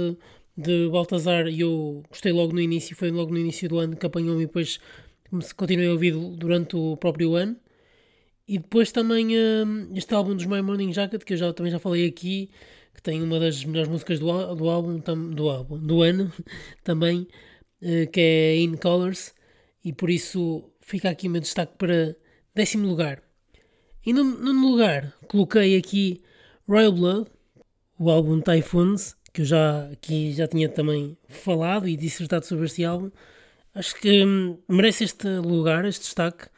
de 0.57 0.89
Baltazar, 0.89 1.49
e 1.49 1.63
eu 1.63 2.05
gostei 2.09 2.31
logo 2.31 2.53
no 2.53 2.61
início, 2.61 2.95
foi 2.95 3.11
logo 3.11 3.33
no 3.33 3.39
início 3.39 3.69
do 3.69 3.81
ano 3.81 3.97
que 3.97 4.07
apanhou-me 4.07 4.45
e 4.45 4.47
depois 4.47 4.79
continuei 5.57 5.89
a 5.89 5.93
ouvir 5.95 6.13
durante 6.37 6.77
o 6.77 6.97
próprio 6.97 7.35
ano. 7.35 7.57
E 8.47 8.57
depois 8.57 8.93
também 8.93 9.37
uh, 9.37 9.91
este 9.97 10.15
álbum 10.15 10.37
dos 10.37 10.47
My 10.47 10.63
Morning 10.63 10.93
Jacket, 10.93 11.25
que 11.25 11.33
eu 11.33 11.37
já, 11.37 11.53
também 11.53 11.73
já 11.73 11.81
falei 11.81 12.07
aqui, 12.07 12.49
que 12.95 13.03
tem 13.03 13.21
uma 13.21 13.41
das 13.41 13.65
melhores 13.65 13.91
músicas 13.91 14.21
do, 14.21 14.55
do 14.55 14.71
álbum, 14.71 15.01
tam, 15.01 15.29
do 15.31 15.51
álbum, 15.51 15.77
do 15.77 16.03
ano 16.03 16.33
também, 16.85 17.27
uh, 17.83 18.09
que 18.13 18.21
é 18.21 18.57
In 18.59 18.77
Colors, 18.77 19.35
e 19.85 19.93
por 19.93 20.09
isso 20.09 20.71
fica 20.81 21.11
aqui 21.11 21.27
o 21.27 21.31
meu 21.33 21.41
destaque 21.41 21.73
para 21.77 22.15
décimo 22.55 22.87
lugar. 22.87 23.32
E 24.05 24.13
no, 24.13 24.25
no 24.25 24.69
lugar 24.69 25.13
coloquei 25.29 25.77
aqui 25.77 26.21
Royal 26.69 26.93
Blood, 26.93 27.31
o 27.99 28.11
álbum 28.11 28.41
Typhoons, 28.41 29.17
que 29.33 29.43
eu 29.43 29.45
já 29.45 29.89
aqui 29.93 30.33
já 30.33 30.49
tinha 30.49 30.69
também 30.69 31.17
falado 31.29 31.89
e 31.89 31.97
dissertado 31.97 32.45
sobre 32.45 32.67
este 32.67 32.85
álbum. 32.85 33.11
Acho 33.75 33.95
que 33.95 34.25
hum, 34.25 34.59
merece 34.69 35.05
este 35.05 35.29
lugar, 35.39 35.85
este 35.85 36.03
destaque, 36.03 36.49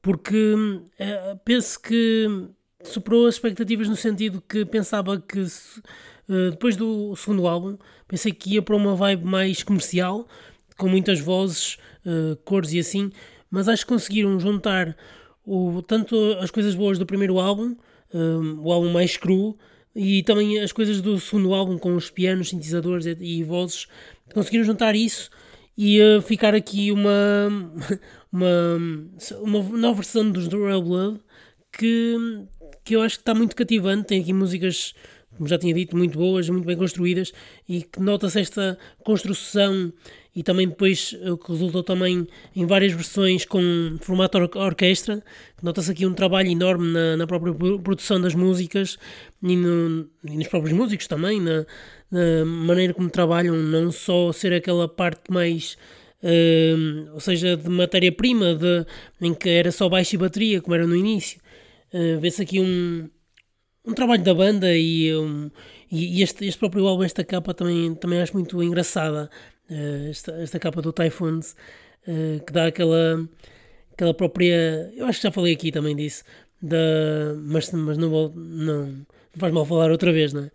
porque 0.00 0.54
hum, 0.54 0.88
é, 0.98 1.36
penso 1.44 1.80
que 1.80 2.48
superou 2.82 3.26
as 3.26 3.34
expectativas 3.34 3.88
no 3.88 3.96
sentido 3.96 4.40
que 4.40 4.64
pensava 4.64 5.20
que 5.20 5.40
uh, 5.40 6.50
depois 6.50 6.76
do 6.76 7.14
segundo 7.16 7.46
álbum 7.46 7.76
pensei 8.08 8.32
que 8.32 8.54
ia 8.54 8.62
para 8.62 8.76
uma 8.76 8.94
vibe 8.94 9.24
mais 9.24 9.62
comercial, 9.62 10.26
com 10.76 10.88
muitas 10.88 11.20
vozes, 11.20 11.76
uh, 12.06 12.36
cores 12.44 12.72
e 12.72 12.78
assim, 12.78 13.10
mas 13.50 13.68
acho 13.68 13.84
que 13.84 13.92
conseguiram 13.92 14.38
juntar 14.40 14.96
o, 15.46 15.80
tanto 15.80 16.16
as 16.40 16.50
coisas 16.50 16.74
boas 16.74 16.98
do 16.98 17.06
primeiro 17.06 17.38
álbum, 17.38 17.76
um, 18.12 18.60
o 18.60 18.72
álbum 18.72 18.90
mais 18.90 19.16
cru, 19.16 19.56
e 19.94 20.22
também 20.24 20.58
as 20.58 20.72
coisas 20.72 21.00
do 21.00 21.18
segundo 21.18 21.54
álbum 21.54 21.78
com 21.78 21.94
os 21.94 22.10
pianos, 22.10 22.50
sintetizadores 22.50 23.06
e, 23.06 23.16
e 23.20 23.44
vozes, 23.44 23.86
conseguiram 24.34 24.64
juntar 24.64 24.94
isso 24.94 25.30
e 25.78 26.00
uh, 26.00 26.20
ficar 26.20 26.54
aqui 26.54 26.90
uma, 26.90 27.48
uma, 28.32 28.78
uma 29.40 29.62
nova 29.78 29.94
versão 29.94 30.30
dos 30.30 30.48
Royal 30.48 30.82
Blood 30.82 31.20
que, 31.72 32.16
que 32.84 32.96
eu 32.96 33.02
acho 33.02 33.16
que 33.16 33.22
está 33.22 33.34
muito 33.34 33.54
cativante. 33.54 34.08
Tem 34.08 34.20
aqui 34.20 34.32
músicas, 34.32 34.94
como 35.36 35.48
já 35.48 35.58
tinha 35.58 35.74
dito, 35.74 35.96
muito 35.96 36.18
boas, 36.18 36.48
muito 36.48 36.66
bem 36.66 36.76
construídas 36.76 37.32
e 37.68 37.82
que 37.82 38.00
nota-se 38.00 38.40
esta 38.40 38.78
construção 39.04 39.92
e 40.36 40.42
também 40.42 40.68
depois 40.68 41.16
o 41.26 41.38
que 41.38 41.50
resultou 41.50 41.82
também 41.82 42.26
em 42.54 42.66
várias 42.66 42.92
versões 42.92 43.46
com 43.46 43.96
formato 44.02 44.36
or 44.36 44.50
orquestra, 44.56 45.24
nota-se 45.62 45.90
aqui 45.90 46.04
um 46.04 46.12
trabalho 46.12 46.50
enorme 46.50 46.92
na, 46.92 47.16
na 47.16 47.26
própria 47.26 47.54
produção 47.54 48.20
das 48.20 48.34
músicas 48.34 48.98
e, 49.42 49.56
no, 49.56 50.06
e, 50.22 50.36
nos 50.36 50.46
próprios 50.46 50.76
músicos 50.76 51.06
também, 51.06 51.40
na, 51.40 51.64
na, 52.10 52.44
maneira 52.44 52.92
como 52.92 53.08
trabalham, 53.08 53.56
não 53.56 53.90
só 53.90 54.30
ser 54.30 54.52
aquela 54.52 54.86
parte 54.86 55.32
mais, 55.32 55.78
uh, 56.22 57.14
ou 57.14 57.20
seja, 57.20 57.56
de 57.56 57.70
matéria-prima, 57.70 58.58
em 59.22 59.32
que 59.32 59.48
era 59.48 59.72
só 59.72 59.88
baixo 59.88 60.16
e 60.16 60.18
bateria, 60.18 60.60
como 60.60 60.74
era 60.74 60.86
no 60.86 60.94
início. 60.94 61.40
Uh, 61.94 62.20
Vê-se 62.20 62.42
aqui 62.42 62.60
um, 62.60 63.08
um 63.86 63.94
trabalho 63.94 64.22
da 64.22 64.34
banda 64.34 64.76
e, 64.76 65.16
um, 65.16 65.50
e 65.90 66.20
este, 66.22 66.44
este 66.44 66.58
próprio 66.58 66.86
álbum, 66.86 67.04
esta 67.04 67.24
capa 67.24 67.54
também, 67.54 67.94
também 67.94 68.20
acho 68.20 68.34
muito 68.34 68.62
engraçada 68.62 69.30
esta, 70.08 70.32
esta 70.32 70.58
capa 70.58 70.80
do 70.80 70.92
Typhoons, 70.92 71.56
uh, 72.06 72.44
que 72.44 72.52
dá 72.52 72.66
aquela, 72.66 73.28
aquela 73.92 74.14
própria. 74.14 74.92
Eu 74.94 75.06
acho 75.06 75.18
que 75.18 75.24
já 75.24 75.32
falei 75.32 75.54
aqui 75.54 75.72
também 75.72 75.94
disso, 75.94 76.24
da, 76.60 76.76
mas, 77.36 77.70
mas 77.72 77.98
não, 77.98 78.10
vou, 78.10 78.32
não, 78.34 78.86
não 78.86 79.06
faz 79.38 79.52
mal 79.52 79.64
falar 79.64 79.90
outra 79.90 80.12
vez, 80.12 80.32
não 80.32 80.44
é? 80.44 80.50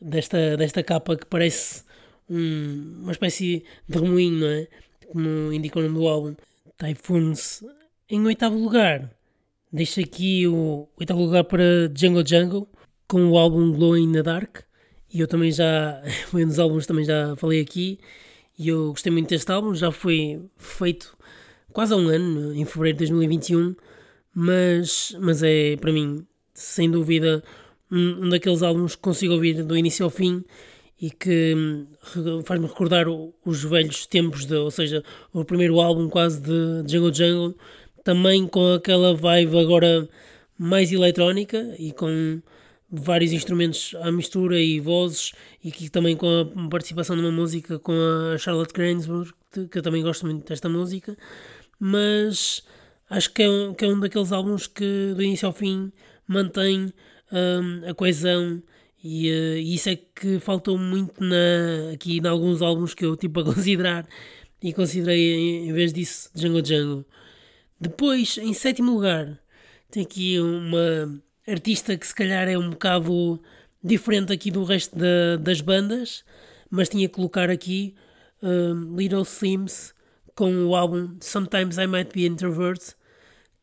Desta, 0.00 0.56
desta 0.56 0.82
capa 0.82 1.16
que 1.16 1.26
parece 1.26 1.84
um, 2.28 3.00
uma 3.02 3.12
espécie 3.12 3.64
de 3.88 3.98
remoinho, 3.98 4.40
não 4.40 4.48
é? 4.48 4.68
Como 5.08 5.52
indica 5.52 5.78
o 5.78 5.82
nome 5.82 5.94
do 5.94 6.08
álbum. 6.08 6.34
Typhoons 6.78 7.62
em 8.08 8.24
oitavo 8.26 8.58
lugar. 8.58 9.10
Deixo 9.72 10.00
aqui 10.00 10.46
o 10.46 10.88
oitavo 10.98 11.22
lugar 11.22 11.44
para 11.44 11.90
Jungle 11.94 12.26
Jungle 12.26 12.68
com 13.06 13.30
o 13.30 13.38
álbum 13.38 13.72
Glow 13.72 13.96
in 13.96 14.12
the 14.12 14.22
Dark. 14.22 14.58
E 15.12 15.20
eu 15.20 15.28
também 15.28 15.52
já, 15.52 16.02
foi 16.28 16.44
um 16.44 16.48
dos 16.48 16.58
álbuns 16.58 16.86
também 16.86 17.04
já 17.04 17.36
falei 17.36 17.60
aqui. 17.60 17.98
E 18.60 18.68
eu 18.68 18.90
gostei 18.90 19.10
muito 19.10 19.30
deste 19.30 19.50
álbum, 19.50 19.74
já 19.74 19.90
foi 19.90 20.38
feito 20.58 21.16
quase 21.72 21.94
há 21.94 21.96
um 21.96 22.08
ano, 22.08 22.54
em 22.54 22.66
fevereiro 22.66 22.98
de 22.98 23.06
2021, 23.06 23.74
mas, 24.34 25.16
mas 25.18 25.42
é 25.42 25.76
para 25.76 25.90
mim, 25.90 26.26
sem 26.52 26.90
dúvida, 26.90 27.42
um, 27.90 28.26
um 28.26 28.28
daqueles 28.28 28.62
álbuns 28.62 28.94
que 28.94 29.00
consigo 29.00 29.32
ouvir 29.32 29.64
do 29.64 29.74
início 29.74 30.04
ao 30.04 30.10
fim 30.10 30.44
e 31.00 31.10
que 31.10 31.54
hum, 31.56 31.86
faz-me 32.44 32.66
recordar 32.66 33.06
os 33.08 33.64
velhos 33.64 34.04
tempos, 34.04 34.44
de, 34.44 34.56
ou 34.56 34.70
seja, 34.70 35.02
o 35.32 35.42
primeiro 35.42 35.80
álbum 35.80 36.10
quase 36.10 36.42
de 36.42 36.82
Jungle 36.86 37.14
Jungle, 37.14 37.56
também 38.04 38.46
com 38.46 38.74
aquela 38.74 39.14
vibe 39.14 39.58
agora 39.58 40.06
mais 40.58 40.92
eletrónica 40.92 41.74
e 41.78 41.92
com 41.92 42.42
vários 42.90 43.32
instrumentos 43.32 43.94
à 44.00 44.10
mistura 44.10 44.60
e 44.60 44.80
vozes, 44.80 45.32
e 45.62 45.68
aqui 45.68 45.88
também 45.88 46.16
com 46.16 46.40
a 46.40 46.68
participação 46.68 47.14
numa 47.14 47.30
música 47.30 47.78
com 47.78 47.92
a 47.92 48.38
Charlotte 48.38 48.72
Gainsbourg, 48.74 49.32
que 49.70 49.78
eu 49.78 49.82
também 49.82 50.02
gosto 50.02 50.26
muito 50.26 50.46
desta 50.48 50.68
música, 50.68 51.16
mas 51.78 52.62
acho 53.08 53.32
que 53.32 53.42
é 53.42 53.48
um, 53.48 53.74
que 53.74 53.84
é 53.84 53.88
um 53.88 53.98
daqueles 54.00 54.32
álbuns 54.32 54.66
que 54.66 55.12
do 55.14 55.22
início 55.22 55.46
ao 55.46 55.52
fim 55.52 55.92
mantém 56.26 56.92
um, 57.32 57.88
a 57.88 57.94
coesão 57.94 58.62
e, 59.02 59.30
uh, 59.30 59.56
isso 59.56 59.88
é 59.88 59.96
que 59.96 60.38
faltou 60.38 60.76
muito 60.76 61.22
na, 61.22 61.92
aqui 61.94 62.18
em 62.18 62.26
alguns 62.26 62.60
álbuns 62.60 62.94
que 62.94 63.04
eu 63.04 63.16
tipo 63.16 63.40
a 63.40 63.44
considerar 63.54 64.06
e 64.62 64.72
considerei 64.72 65.34
em, 65.34 65.68
em 65.68 65.72
vez 65.72 65.92
disso 65.92 66.30
Django 66.34 66.60
Django. 66.60 67.04
Depois, 67.80 68.36
em 68.36 68.52
sétimo 68.52 68.92
lugar, 68.92 69.40
tem 69.90 70.02
aqui 70.02 70.38
uma 70.38 71.20
artista 71.50 71.96
que 71.96 72.06
se 72.06 72.14
calhar 72.14 72.48
é 72.48 72.56
um 72.56 72.70
bocado 72.70 73.40
diferente 73.82 74.32
aqui 74.32 74.50
do 74.50 74.64
resto 74.64 74.96
da, 74.96 75.36
das 75.40 75.60
bandas, 75.60 76.24
mas 76.70 76.88
tinha 76.88 77.08
que 77.08 77.14
colocar 77.14 77.50
aqui 77.50 77.94
um, 78.42 78.96
Little 78.96 79.24
Sims 79.24 79.94
com 80.34 80.64
o 80.66 80.74
álbum 80.74 81.16
Sometimes 81.20 81.78
I 81.78 81.86
Might 81.86 82.12
Be 82.14 82.26
Introvert, 82.26 82.94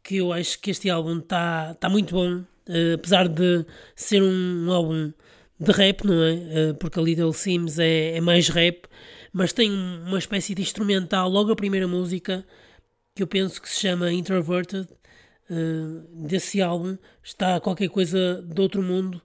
que 0.04 0.18
eu 0.18 0.32
acho 0.34 0.60
que 0.60 0.72
este 0.72 0.90
álbum 0.90 1.20
está 1.20 1.74
tá 1.76 1.90
muito 1.90 2.14
bom, 2.14 2.40
uh, 2.40 2.94
apesar 2.96 3.28
de 3.28 3.66
ser 3.96 4.22
um, 4.22 4.68
um, 4.68 4.72
álbum 4.72 5.14
de 5.60 5.72
rap, 5.72 6.06
não 6.06 6.22
é? 6.22 6.34
Uh, 6.34 6.76
porque 6.76 7.00
a 7.00 7.02
Little 7.02 7.34
Sims 7.34 7.80
é, 7.80 8.18
é 8.18 8.22
mais 8.22 8.50
rap, 8.50 8.88
mas 9.32 9.54
tem 9.54 9.72
uma 9.72 10.20
espécie 10.20 10.54
de 10.54 10.62
instrumental 10.62 11.30
logo 11.30 11.52
a 11.52 11.56
primeira 11.56 11.88
música 11.88 12.46
que 13.16 13.24
eu 13.24 13.28
penso 13.28 13.62
que 13.62 13.70
se 13.70 13.80
chama 13.80 14.12
Introverted 14.12 14.88
desse 16.14 16.62
álbum 16.62 16.98
está 17.24 17.60
qualquer 17.60 17.90
coisa 17.90 18.42
de 18.42 18.62
outro 18.62 18.84
mundo 18.84 19.22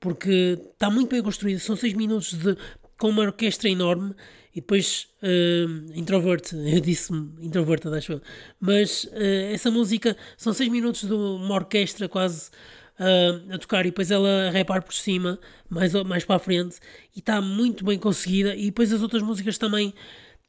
porque 0.00 0.58
está 0.72 0.90
muito 0.90 1.10
bem 1.10 1.22
construído 1.22 1.58
são 1.58 1.76
seis 1.76 1.92
minutos 1.92 2.32
de, 2.32 2.56
com 2.98 3.10
uma 3.10 3.22
orquestra 3.22 3.68
enorme 3.68 4.14
e 4.56 4.60
depois 4.60 5.08
uh, 5.22 5.92
eu 6.66 6.80
disse 6.80 7.12
introverted 7.40 7.94
acho 7.94 8.12
eu, 8.12 8.22
mas 8.58 9.04
uh, 9.04 9.52
essa 9.52 9.70
música 9.70 10.16
são 10.36 10.54
seis 10.54 10.70
minutos 10.70 11.04
de 11.04 11.12
uma 11.12 11.54
orquestra 11.54 12.08
quase 12.08 12.50
uh, 12.98 13.54
a 13.54 13.58
tocar 13.58 13.84
e 13.84 13.90
depois 13.90 14.10
ela 14.10 14.50
repar 14.50 14.82
por 14.82 14.94
cima, 14.94 15.38
mais, 15.68 15.92
mais 16.04 16.24
para 16.24 16.36
a 16.36 16.38
frente, 16.38 16.76
e 17.14 17.18
está 17.18 17.40
muito 17.40 17.84
bem 17.84 17.98
conseguida. 17.98 18.54
E 18.54 18.66
depois 18.66 18.92
as 18.92 19.02
outras 19.02 19.22
músicas 19.22 19.58
também 19.58 19.94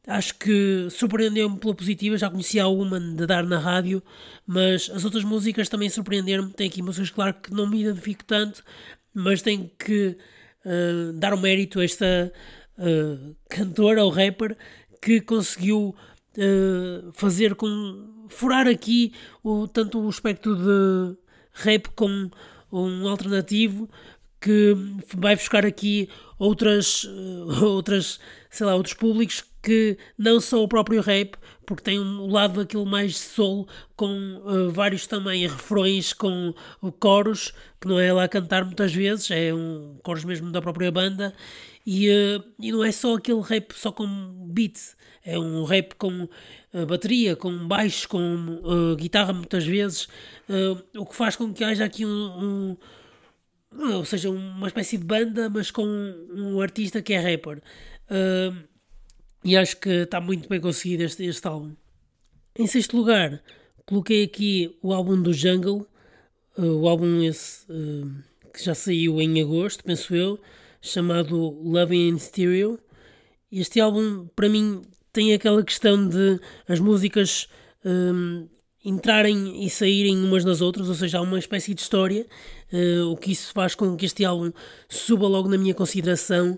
acho 0.08 0.36
que 0.36 0.88
surpreendeu-me 0.90 1.60
pela 1.60 1.76
positiva. 1.76 2.18
Já 2.18 2.30
conhecia 2.30 2.64
a 2.64 2.68
uma 2.70 3.00
de 3.00 3.28
dar 3.28 3.44
na 3.44 3.60
rádio, 3.60 4.02
mas 4.46 4.90
as 4.90 5.04
outras 5.04 5.24
músicas 5.24 5.68
também 5.68 5.90
surpreenderam-me. 5.90 6.54
Tem 6.54 6.68
aqui 6.68 6.82
músicas, 6.82 7.10
claro, 7.10 7.34
que 7.36 7.54
não 7.54 7.70
me 7.70 7.82
identifico 7.82 8.24
tanto, 8.24 8.64
mas 9.14 9.42
tenho 9.42 9.70
que 9.78 10.18
uh, 10.66 11.14
dar 11.14 11.34
o 11.34 11.40
mérito 11.40 11.82
a 11.82 11.86
esta 11.86 12.32
uh, 12.78 13.36
cantora 13.50 14.04
ou 14.04 14.10
rapper 14.10 14.56
que 15.02 15.20
conseguiu 15.20 15.94
uh, 16.38 17.12
fazer 17.12 17.56
com 17.56 18.26
furar 18.30 18.68
aqui 18.68 19.14
o, 19.44 19.68
tanto 19.68 20.00
o 20.00 20.10
aspecto 20.10 20.56
de 20.56 21.18
rap 21.54 21.90
com 21.96 22.30
um 22.72 23.08
alternativo 23.08 23.90
que 24.39 24.75
vai 25.15 25.36
buscar 25.36 25.65
aqui 25.65 26.10
outras, 26.38 27.03
uh, 27.03 27.65
outras, 27.65 28.20
sei 28.50 28.65
lá, 28.65 28.75
outros 28.75 28.94
públicos 28.94 29.44
que 29.62 29.98
não 30.17 30.39
são 30.39 30.63
o 30.63 30.67
próprio 30.67 31.01
rap, 31.01 31.36
porque 31.65 31.84
tem 31.84 32.00
um 32.00 32.32
lado 32.32 32.60
daquilo 32.62 32.86
mais 32.86 33.17
soul, 33.17 33.67
com 33.96 34.41
uh, 34.46 34.72
vários 34.72 35.06
também 35.08 35.46
refrões, 35.46 36.13
com 36.13 36.53
coros, 37.00 37.53
que 37.82 37.88
não 37.88 38.00
é 38.00 38.13
lá 38.13 38.27
cantar 38.27 38.63
muitas 38.63 38.94
vezes, 38.94 39.29
é 39.32 39.53
um 39.53 39.98
coros 40.03 40.24
mesmo 40.24 40.51
da 40.51 40.62
própria 40.62 40.91
banda, 40.91 41.34
e, 41.86 42.10
uh, 42.10 42.44
e 42.60 42.72
não 42.72 42.84
é 42.84 42.91
só 42.91 43.15
aquele 43.15 43.41
rap 43.41 43.74
só 43.74 43.92
com 43.92 44.07
beat, 44.50 44.77
é 45.25 45.38
um 45.38 45.66
rap 45.66 45.96
com 45.96 46.29
bateria, 46.88 47.35
com 47.35 47.68
baixo, 47.68 48.07
com 48.07 48.62
guitarra 48.98 49.33
muitas 49.33 49.66
vezes, 49.66 50.07
o 50.96 51.05
que 51.05 51.16
faz 51.16 51.35
com 51.35 51.51
que 51.51 51.66
haja 51.66 51.83
aqui 51.83 52.05
um, 52.05 52.09
um, 52.09 52.77
ou 53.72 54.06
seja, 54.06 54.30
uma 54.30 54.68
espécie 54.68 54.98
de 54.98 55.03
banda, 55.03 55.50
mas 55.50 55.72
com 55.72 55.86
um, 55.86 56.62
artista 56.62 57.01
que 57.01 57.14
é 57.14 57.20
rapper. 57.20 57.62
Uh, 58.10 58.58
e 59.44 59.56
acho 59.56 59.77
que 59.77 59.90
está 59.90 60.20
muito 60.20 60.50
bem 60.50 60.60
conseguido 60.60 61.03
este, 61.03 61.25
este 61.25 61.48
álbum. 61.48 61.74
Em 62.58 62.68
sexto 62.68 62.98
lugar, 62.98 63.42
coloquei 63.86 64.24
aqui 64.24 64.77
o 64.82 64.94
álbum 64.94 65.22
do 65.22 65.34
Jungle, 65.34 65.88
o 66.58 66.90
álbum 66.90 67.22
esse 67.22 67.66
que 68.51 68.66
já 68.66 68.74
saiu 68.74 69.22
em 69.22 69.40
agosto, 69.42 69.84
penso 69.84 70.16
eu, 70.16 70.40
chamado 70.82 71.38
Loving 71.38 72.10
in 72.10 72.18
Stereo. 72.18 72.80
Este 73.51 73.80
álbum, 73.80 74.27
para 74.36 74.50
mim, 74.50 74.82
tem 75.14 75.34
aquela 75.34 75.64
questão 75.64 76.08
de 76.08 76.40
as 76.68 76.80
músicas 76.80 77.48
entrarem 78.84 79.64
e 79.64 79.70
saírem 79.70 80.18
umas 80.18 80.44
nas 80.44 80.62
outras, 80.62 80.90
ou 80.90 80.96
seja, 80.96 81.20
há 81.20 81.22
uma 81.22 81.40
espécie 81.40 81.74
de 81.74 81.82
história, 81.82 82.25
uh, 82.74 83.12
o 83.12 83.18
que 83.18 83.32
isso 83.32 83.51
faz 83.53 83.75
com 83.75 83.96
que 83.96 84.06
este 84.06 84.25
álbum 84.25 84.51
suba 84.90 85.27
logo 85.27 85.50
na 85.50 85.58
minha 85.58 85.74
consideração 85.74 86.58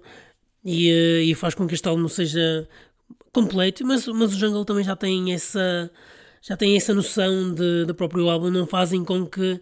e, 0.64 0.92
uh, 0.92 1.22
e 1.24 1.36
faz 1.36 1.56
com 1.56 1.68
que 1.68 1.74
este 1.74 1.88
álbum 1.88 2.08
seja 2.08 2.68
completo, 3.32 3.86
mas, 3.86 4.08
mas 4.08 4.34
o 4.34 4.38
Jungle 4.38 4.66
também 4.66 4.84
já 4.84 4.96
tem 4.96 5.34
essa 5.34 5.92
já 6.42 6.56
tem 6.56 6.76
essa 6.78 6.94
noção 6.94 7.54
de, 7.54 7.86
do 7.86 7.94
próprio 7.94 8.30
álbum, 8.30 8.50
não 8.50 8.66
fazem 8.66 9.04
com 9.04 9.26
que 9.26 9.60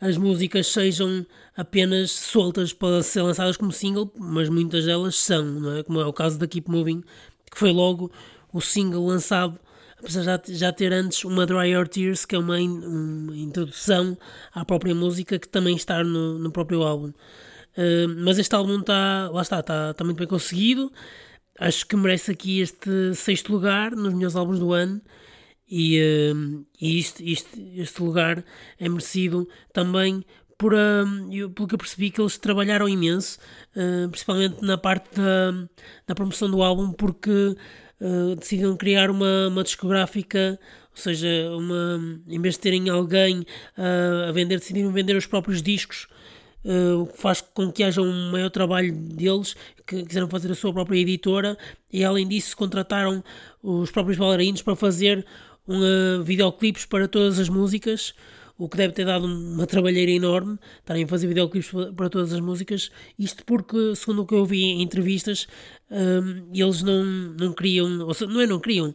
as 0.00 0.16
músicas 0.16 0.66
sejam 0.66 1.26
apenas 1.56 2.12
soltas 2.12 2.72
para 2.72 3.02
ser 3.02 3.22
lançadas 3.22 3.56
como 3.56 3.72
single, 3.72 4.12
mas 4.16 4.48
muitas 4.48 4.84
delas 4.84 5.16
são, 5.16 5.76
é? 5.76 5.82
como 5.82 6.00
é 6.00 6.06
o 6.06 6.12
caso 6.12 6.38
da 6.38 6.46
Keep 6.46 6.70
Moving, 6.70 7.02
que 7.50 7.58
foi 7.58 7.72
logo 7.72 8.10
o 8.52 8.60
single 8.60 9.06
lançado, 9.06 9.58
apesar 9.98 10.38
de 10.38 10.54
já 10.54 10.72
ter 10.72 10.92
antes 10.92 11.24
uma 11.24 11.46
Dry 11.46 11.70
Your 11.70 11.88
Tears, 11.88 12.24
que 12.24 12.34
é 12.34 12.38
uma, 12.38 12.60
in, 12.60 12.78
uma 12.78 13.36
introdução 13.36 14.16
à 14.52 14.64
própria 14.64 14.94
música 14.94 15.38
que 15.38 15.48
também 15.48 15.76
está 15.76 16.02
no, 16.04 16.38
no 16.38 16.50
próprio 16.50 16.82
álbum. 16.82 17.08
Uh, 17.08 18.08
mas 18.24 18.38
este 18.38 18.54
álbum 18.54 18.80
está, 18.80 19.30
lá 19.30 19.42
está, 19.42 19.60
está, 19.60 19.90
está 19.90 20.04
muito 20.04 20.18
bem 20.18 20.26
conseguido. 20.26 20.92
Acho 21.58 21.86
que 21.86 21.96
merece 21.96 22.30
aqui 22.30 22.60
este 22.60 23.14
sexto 23.14 23.52
lugar 23.52 23.92
nos 23.92 24.14
melhores 24.14 24.36
álbuns 24.36 24.58
do 24.58 24.72
ano. 24.72 25.00
E, 25.70 26.00
uh, 26.00 26.66
e 26.80 26.98
isto, 26.98 27.22
isto, 27.22 27.48
este 27.74 28.02
lugar 28.02 28.44
é 28.78 28.88
merecido 28.88 29.46
também 29.72 30.24
por, 30.56 30.74
uh, 30.74 31.32
eu, 31.32 31.50
pelo 31.50 31.68
que 31.68 31.74
eu 31.74 31.78
percebi 31.78 32.10
que 32.10 32.20
eles 32.20 32.36
trabalharam 32.36 32.88
imenso, 32.88 33.38
uh, 33.76 34.08
principalmente 34.08 34.62
na 34.62 34.76
parte 34.76 35.08
da, 35.14 35.52
da 36.06 36.14
promoção 36.14 36.50
do 36.50 36.62
álbum, 36.62 36.92
porque 36.92 37.54
uh, 38.00 38.36
decidiram 38.36 38.76
criar 38.76 39.10
uma, 39.10 39.48
uma 39.48 39.62
discográfica, 39.62 40.58
ou 40.90 40.96
seja, 40.96 41.28
uma, 41.56 42.20
em 42.28 42.40
vez 42.40 42.54
de 42.54 42.60
terem 42.60 42.88
alguém 42.88 43.40
uh, 43.40 44.28
a 44.28 44.32
vender, 44.32 44.58
decidiram 44.58 44.92
vender 44.92 45.16
os 45.16 45.26
próprios 45.26 45.62
discos, 45.62 46.06
uh, 46.64 47.02
o 47.02 47.06
que 47.06 47.18
faz 47.18 47.40
com 47.40 47.70
que 47.70 47.82
haja 47.82 48.02
um 48.02 48.30
maior 48.30 48.50
trabalho 48.50 48.92
deles, 48.92 49.54
que 49.86 50.04
quiseram 50.04 50.28
fazer 50.28 50.50
a 50.50 50.54
sua 50.54 50.72
própria 50.72 50.98
editora, 50.98 51.56
e 51.92 52.04
além 52.04 52.26
disso 52.26 52.56
contrataram 52.56 53.22
os 53.62 53.90
próprios 53.90 54.18
bailarinos 54.18 54.62
para 54.62 54.76
fazer 54.76 55.24
um, 55.66 56.22
videoclipes 56.22 56.86
para 56.86 57.06
todas 57.06 57.38
as 57.38 57.48
músicas, 57.48 58.14
o 58.58 58.68
que 58.68 58.76
deve 58.76 58.92
ter 58.92 59.06
dado 59.06 59.24
uma 59.24 59.66
trabalheira 59.66 60.10
enorme, 60.10 60.58
estarem 60.80 61.04
a 61.04 61.08
fazer 61.08 61.28
videoclipes 61.28 61.70
para 61.96 62.10
todas 62.10 62.32
as 62.32 62.40
músicas, 62.40 62.90
isto 63.16 63.44
porque, 63.44 63.94
segundo 63.94 64.22
o 64.22 64.26
que 64.26 64.34
eu 64.34 64.44
vi 64.44 64.64
em 64.64 64.82
entrevistas, 64.82 65.46
um, 65.88 66.50
eles 66.52 66.82
não, 66.82 67.04
não 67.04 67.52
queriam, 67.52 68.00
ou 68.00 68.12
seja, 68.12 68.30
não 68.30 68.40
é 68.40 68.46
não 68.46 68.58
queriam, 68.58 68.92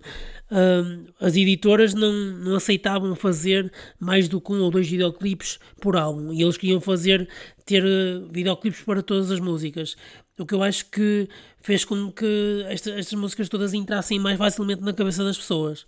um, 0.52 1.06
as 1.20 1.38
editoras 1.38 1.94
não, 1.94 2.12
não 2.12 2.56
aceitavam 2.56 3.16
fazer 3.16 3.72
mais 3.98 4.28
do 4.28 4.42
que 4.42 4.52
um 4.52 4.62
ou 4.62 4.70
dois 4.70 4.88
videoclipes 4.90 5.58
por 5.80 5.96
álbum, 5.96 6.34
e 6.34 6.42
eles 6.42 6.58
queriam 6.58 6.82
fazer, 6.82 7.30
ter 7.66 7.86
uh, 7.86 8.28
videoclipes 8.30 8.82
para 8.82 9.02
todas 9.02 9.32
as 9.32 9.40
músicas, 9.40 9.96
o 10.38 10.46
que 10.46 10.56
eu 10.56 10.62
acho 10.62 10.90
que 10.90 11.30
fez 11.62 11.86
com 11.86 12.12
que 12.12 12.66
esta, 12.68 12.92
estas 12.92 13.14
músicas 13.14 13.48
todas 13.48 13.74
entrassem 13.74 14.20
mais 14.20 14.38
facilmente 14.38 14.82
na 14.82 14.92
cabeça 14.92 15.24
das 15.24 15.38
pessoas, 15.38 15.86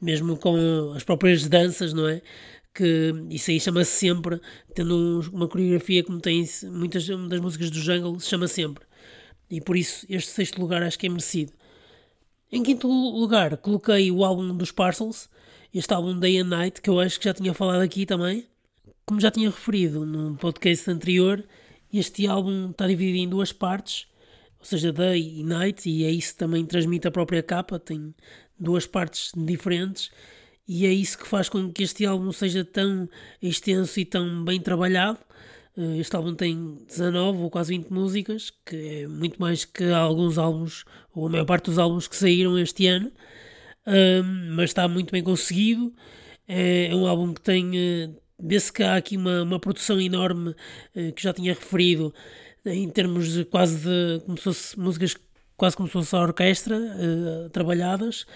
mesmo 0.00 0.36
com 0.36 0.92
as 0.96 1.04
próprias 1.04 1.48
danças, 1.48 1.92
não 1.92 2.08
é? 2.08 2.20
Que 2.74 3.12
isso 3.30 3.50
aí 3.50 3.60
chama 3.60 3.84
-se 3.84 3.90
sempre, 3.92 4.40
tendo 4.74 5.20
uma 5.32 5.48
coreografia 5.48 6.02
como 6.02 6.20
tem 6.20 6.44
muitas 6.64 7.06
das 7.06 7.40
músicas 7.40 7.70
do 7.70 7.78
Jungle, 7.78 8.18
se 8.20 8.28
chama 8.28 8.48
sempre. 8.48 8.84
E 9.50 9.60
por 9.60 9.76
isso 9.76 10.06
este 10.08 10.30
sexto 10.30 10.60
lugar 10.60 10.82
acho 10.82 10.98
que 10.98 11.06
é 11.06 11.08
merecido. 11.10 11.52
Em 12.50 12.62
quinto 12.62 12.86
lugar, 12.88 13.56
coloquei 13.58 14.10
o 14.10 14.24
álbum 14.24 14.54
dos 14.56 14.70
Parcels, 14.70 15.28
este 15.72 15.92
álbum 15.94 16.18
Day 16.18 16.38
and 16.38 16.48
Night, 16.48 16.80
que 16.82 16.90
eu 16.90 17.00
acho 17.00 17.18
que 17.18 17.24
já 17.24 17.34
tinha 17.34 17.54
falado 17.54 17.80
aqui 17.80 18.04
também. 18.04 18.46
Como 19.06 19.20
já 19.20 19.30
tinha 19.30 19.50
referido 19.50 20.04
no 20.06 20.36
podcast 20.36 20.90
anterior, 20.90 21.42
este 21.92 22.26
álbum 22.26 22.70
está 22.70 22.86
dividido 22.86 23.18
em 23.18 23.28
duas 23.28 23.52
partes, 23.52 24.06
ou 24.58 24.64
seja, 24.64 24.92
Day 24.92 25.40
e 25.40 25.42
Night, 25.42 25.88
e 25.88 26.04
é 26.04 26.10
isso 26.10 26.32
que 26.32 26.38
também 26.38 26.64
transmite 26.64 27.08
a 27.08 27.10
própria 27.10 27.42
capa, 27.42 27.78
tem 27.78 28.14
duas 28.58 28.86
partes 28.86 29.32
diferentes 29.36 30.10
e 30.66 30.86
é 30.86 30.92
isso 30.92 31.18
que 31.18 31.26
faz 31.26 31.48
com 31.48 31.70
que 31.72 31.82
este 31.82 32.06
álbum 32.06 32.30
seja 32.32 32.64
tão 32.64 33.08
extenso 33.40 33.98
e 33.98 34.04
tão 34.04 34.44
bem 34.44 34.60
trabalhado. 34.60 35.18
Uh, 35.76 35.96
este 36.00 36.14
álbum 36.14 36.34
tem 36.34 36.78
19 36.86 37.38
ou 37.38 37.50
quase 37.50 37.76
20 37.76 37.88
músicas, 37.90 38.52
que 38.64 39.02
é 39.02 39.06
muito 39.06 39.40
mais 39.40 39.64
que 39.64 39.84
alguns 39.90 40.38
álbuns, 40.38 40.84
ou 41.14 41.26
a 41.26 41.30
maior 41.30 41.44
parte 41.44 41.66
dos 41.66 41.78
álbuns 41.78 42.06
que 42.06 42.16
saíram 42.16 42.58
este 42.58 42.86
ano, 42.86 43.10
mas 44.54 44.70
está 44.70 44.86
muito 44.86 45.10
bem 45.10 45.22
conseguido. 45.22 45.92
É, 46.46 46.86
é 46.86 46.94
um 46.94 47.06
álbum 47.06 47.32
que 47.32 47.40
tem. 47.40 47.70
Uh, 47.70 48.22
Vê-se 48.44 48.72
que 48.72 48.82
há 48.82 48.96
aqui 48.96 49.16
uma, 49.16 49.42
uma 49.42 49.60
produção 49.60 50.00
enorme 50.00 50.52
que 51.14 51.22
já 51.22 51.32
tinha 51.32 51.54
referido, 51.54 52.12
em 52.66 52.90
termos 52.90 53.34
de 53.34 53.44
quase 53.44 53.78
de 53.78 54.20
como 54.24 54.36
se 54.36 54.42
fosse 54.42 54.76
músicas 54.80 55.16
quase 55.56 55.76
como 55.76 55.86
se 55.86 55.92
fosse 55.92 56.16
a 56.16 56.22
orquestra 56.22 56.76
trabalhadas, 57.52 58.26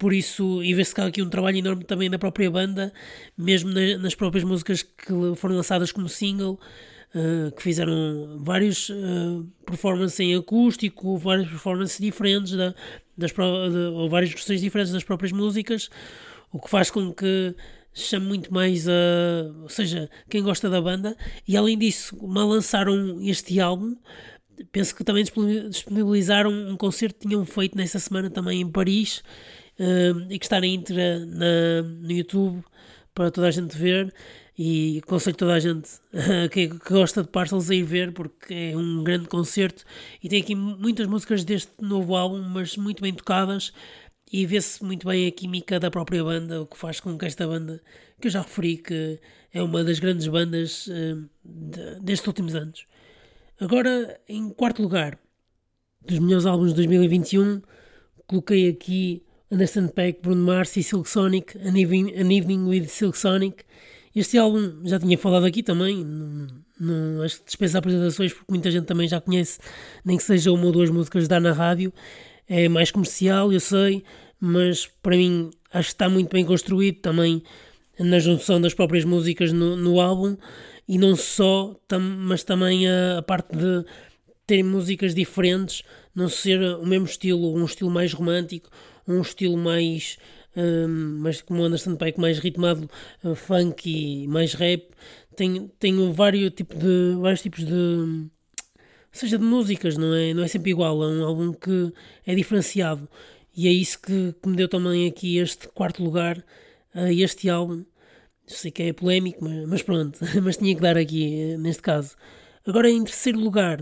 por 0.00 0.14
isso, 0.14 0.62
e 0.64 0.72
vê-se 0.72 0.94
que 0.94 1.00
há 1.02 1.04
aqui 1.04 1.20
um 1.20 1.28
trabalho 1.28 1.58
enorme 1.58 1.84
também 1.84 2.08
da 2.08 2.18
própria 2.18 2.50
banda, 2.50 2.90
mesmo 3.36 3.70
na, 3.70 3.98
nas 3.98 4.14
próprias 4.14 4.44
músicas 4.44 4.82
que 4.82 5.12
foram 5.36 5.56
lançadas 5.56 5.92
como 5.92 6.08
single, 6.08 6.58
uh, 7.14 7.52
que 7.54 7.62
fizeram 7.62 8.38
vários 8.42 8.88
uh, 8.88 9.46
performances 9.66 10.18
em 10.18 10.34
acústico, 10.34 11.18
várias 11.18 11.46
performances 11.48 11.98
diferentes, 11.98 12.52
da, 12.52 12.74
das, 13.14 13.30
de, 13.30 13.78
ou 13.92 14.08
várias 14.08 14.30
versões 14.30 14.62
diferentes 14.62 14.90
das 14.90 15.04
próprias 15.04 15.32
músicas, 15.32 15.90
o 16.50 16.58
que 16.58 16.70
faz 16.70 16.90
com 16.90 17.12
que 17.12 17.54
chame 17.92 18.24
muito 18.24 18.54
mais 18.54 18.88
a. 18.88 18.92
ou 19.60 19.68
seja, 19.68 20.08
quem 20.30 20.42
gosta 20.42 20.70
da 20.70 20.80
banda, 20.80 21.14
e 21.46 21.58
além 21.58 21.76
disso, 21.76 22.16
mal 22.26 22.48
lançaram 22.48 23.20
este 23.20 23.60
álbum. 23.60 23.94
Penso 24.72 24.94
que 24.94 25.04
também 25.04 25.24
disponibilizaram 25.24 26.50
um 26.50 26.76
concerto 26.76 27.18
que 27.18 27.26
tinham 27.26 27.44
feito 27.46 27.76
nessa 27.76 27.98
semana 27.98 28.28
também 28.28 28.60
em 28.60 28.70
Paris, 28.70 29.22
uh, 29.80 30.26
e 30.30 30.38
que 30.38 30.44
está 30.44 30.60
na 30.60 30.66
íntegra 30.66 31.24
na, 31.24 31.82
no 31.82 32.12
YouTube 32.12 32.62
para 33.14 33.30
toda 33.30 33.48
a 33.48 33.50
gente 33.50 33.76
ver. 33.76 34.12
E 34.58 35.00
aconselho 35.02 35.36
toda 35.36 35.54
a 35.54 35.58
gente 35.58 35.88
que, 36.52 36.68
que, 36.68 36.90
gosta 36.90 37.22
de 37.22 37.30
Parcels 37.30 37.70
a 37.70 37.74
ir 37.74 37.82
ver 37.82 38.12
porque 38.12 38.52
é 38.52 38.76
um 38.76 39.02
grande 39.02 39.26
concerto. 39.26 39.84
E 40.22 40.28
tem 40.28 40.42
aqui 40.42 40.54
muitas 40.54 41.06
músicas 41.06 41.44
deste 41.44 41.72
novo 41.80 42.14
álbum, 42.14 42.42
mas 42.42 42.76
muito 42.76 43.02
bem 43.02 43.14
tocadas. 43.14 43.72
E 44.30 44.44
vê-se 44.46 44.84
muito 44.84 45.08
bem 45.08 45.26
a 45.26 45.32
química 45.32 45.80
da 45.80 45.90
própria 45.90 46.22
banda, 46.22 46.60
o 46.60 46.66
que 46.66 46.76
faz 46.76 47.00
com 47.00 47.18
que 47.18 47.24
esta 47.24 47.46
banda, 47.46 47.82
que 48.20 48.28
eu 48.28 48.30
já 48.30 48.42
referi 48.42 48.76
que 48.76 49.18
é 49.52 49.62
uma 49.62 49.82
das 49.82 49.98
grandes 49.98 50.28
bandas 50.28 50.86
uh, 50.86 51.28
de, 51.44 52.00
destes 52.00 52.26
últimos 52.26 52.54
anos. 52.54 52.86
Agora, 53.58 54.20
em 54.28 54.50
quarto 54.50 54.82
lugar 54.82 55.18
dos 56.06 56.18
melhores 56.18 56.46
álbuns 56.46 56.70
de 56.70 56.76
2021, 56.76 57.60
coloquei 58.26 58.68
aqui 58.68 59.24
Understand 59.50 59.88
Pack, 59.88 60.20
Bruno 60.22 60.44
Mars 60.44 60.76
e 60.76 60.82
Silk 60.82 61.08
Sonic, 61.08 61.58
An 61.58 61.76
Evening, 61.76 62.14
An 62.16 62.32
Evening 62.32 62.68
with 62.68 62.86
Silk 62.86 63.18
Sonic. 63.18 63.64
Este 64.14 64.38
álbum 64.38 64.84
já 64.84 64.98
tinha 64.98 65.16
falado 65.16 65.46
aqui 65.46 65.62
também, 65.62 66.04
não, 66.78 67.22
acho 67.22 67.38
que 67.38 67.46
dispensa 67.46 67.78
apresentações 67.78 68.32
porque 68.32 68.50
muita 68.50 68.70
gente 68.70 68.86
também 68.86 69.06
já 69.06 69.20
conhece, 69.20 69.58
nem 70.04 70.16
que 70.16 70.22
seja 70.22 70.50
uma 70.52 70.66
ou 70.66 70.72
duas 70.72 70.90
músicas 70.90 71.28
dar 71.28 71.40
na 71.40 71.52
rádio. 71.52 71.92
É 72.48 72.68
mais 72.68 72.90
comercial, 72.90 73.52
eu 73.52 73.60
sei, 73.60 74.02
mas 74.40 74.86
para 75.00 75.16
mim 75.16 75.50
acho 75.72 75.88
que 75.88 75.94
está 75.94 76.08
muito 76.08 76.32
bem 76.32 76.44
construído 76.44 77.00
também 77.00 77.42
na 77.98 78.18
junção 78.18 78.60
das 78.60 78.74
próprias 78.74 79.04
músicas 79.04 79.52
no, 79.52 79.76
no 79.76 80.00
álbum 80.00 80.36
e 80.88 80.98
não 80.98 81.14
só, 81.14 81.76
tam, 81.86 82.00
mas 82.00 82.42
também 82.42 82.88
a, 82.88 83.18
a 83.18 83.22
parte 83.22 83.56
de 83.56 83.84
terem 84.46 84.64
músicas 84.64 85.14
diferentes, 85.14 85.82
não 86.12 86.28
ser 86.28 86.60
o 86.60 86.84
mesmo 86.84 87.06
estilo, 87.06 87.54
um 87.54 87.64
estilo 87.64 87.90
mais 87.90 88.12
romântico, 88.12 88.68
um 89.10 89.20
estilo 89.22 89.56
mais, 89.56 90.18
um, 90.56 91.18
mais 91.20 91.42
como 91.42 91.62
Anderson 91.62 91.96
Paak, 91.96 92.18
mais 92.18 92.38
ritmado, 92.38 92.88
uh, 93.24 93.34
funk 93.34 93.88
e 93.90 94.26
mais 94.28 94.54
rap. 94.54 94.88
Tenho, 95.36 95.68
tenho 95.78 96.12
vários, 96.12 96.50
tipo 96.52 96.76
de, 96.76 97.16
vários 97.20 97.42
tipos 97.42 97.64
de. 97.64 98.26
seja 99.12 99.38
de 99.38 99.44
músicas, 99.44 99.96
não 99.96 100.14
é, 100.14 100.34
não 100.34 100.42
é 100.42 100.48
sempre 100.48 100.70
igual. 100.70 101.02
É 101.02 101.06
um 101.06 101.24
álbum 101.24 101.52
que 101.52 101.92
é 102.26 102.34
diferenciado. 102.34 103.08
E 103.56 103.66
é 103.68 103.72
isso 103.72 104.00
que, 104.00 104.34
que 104.40 104.48
me 104.48 104.56
deu 104.56 104.68
também 104.68 105.08
aqui 105.08 105.38
este 105.38 105.68
quarto 105.68 106.02
lugar 106.02 106.42
a 106.94 107.12
este 107.12 107.48
álbum. 107.48 107.84
Sei 108.46 108.70
que 108.70 108.82
é 108.82 108.92
polémico, 108.92 109.44
mas, 109.44 109.68
mas 109.68 109.82
pronto, 109.82 110.18
mas 110.42 110.56
tinha 110.56 110.74
que 110.74 110.80
dar 110.80 110.96
aqui 110.96 111.52
eh, 111.52 111.56
neste 111.56 111.82
caso. 111.82 112.16
Agora, 112.66 112.90
em 112.90 113.02
terceiro 113.04 113.38
lugar, 113.38 113.80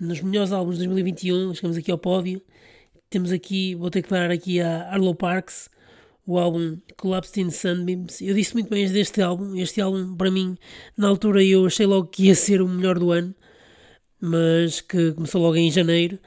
nos 0.00 0.20
melhores 0.20 0.52
álbuns 0.52 0.78
de 0.78 0.86
2021, 0.86 1.54
chegamos 1.54 1.76
aqui 1.76 1.90
ao 1.90 1.98
pódio. 1.98 2.42
Temos 3.12 3.30
aqui, 3.30 3.74
vou 3.74 3.90
ter 3.90 4.00
que 4.00 4.08
dar 4.08 4.30
aqui 4.30 4.58
a 4.58 4.90
Arlo 4.90 5.14
Parks, 5.14 5.68
o 6.26 6.38
álbum 6.38 6.78
Collapsed 6.96 7.42
in 7.42 7.50
Sunbeams. 7.50 8.22
Eu 8.22 8.34
disse 8.34 8.54
muito 8.54 8.70
bem 8.70 8.90
deste 8.90 9.20
álbum. 9.20 9.54
Este 9.54 9.82
álbum, 9.82 10.16
para 10.16 10.30
mim, 10.30 10.56
na 10.96 11.08
altura 11.08 11.44
eu 11.44 11.66
achei 11.66 11.84
logo 11.84 12.08
que 12.08 12.28
ia 12.28 12.34
ser 12.34 12.62
o 12.62 12.66
melhor 12.66 12.98
do 12.98 13.10
ano, 13.10 13.34
mas 14.18 14.80
que 14.80 15.12
começou 15.12 15.42
logo 15.42 15.56
em 15.56 15.70
janeiro. 15.70 16.18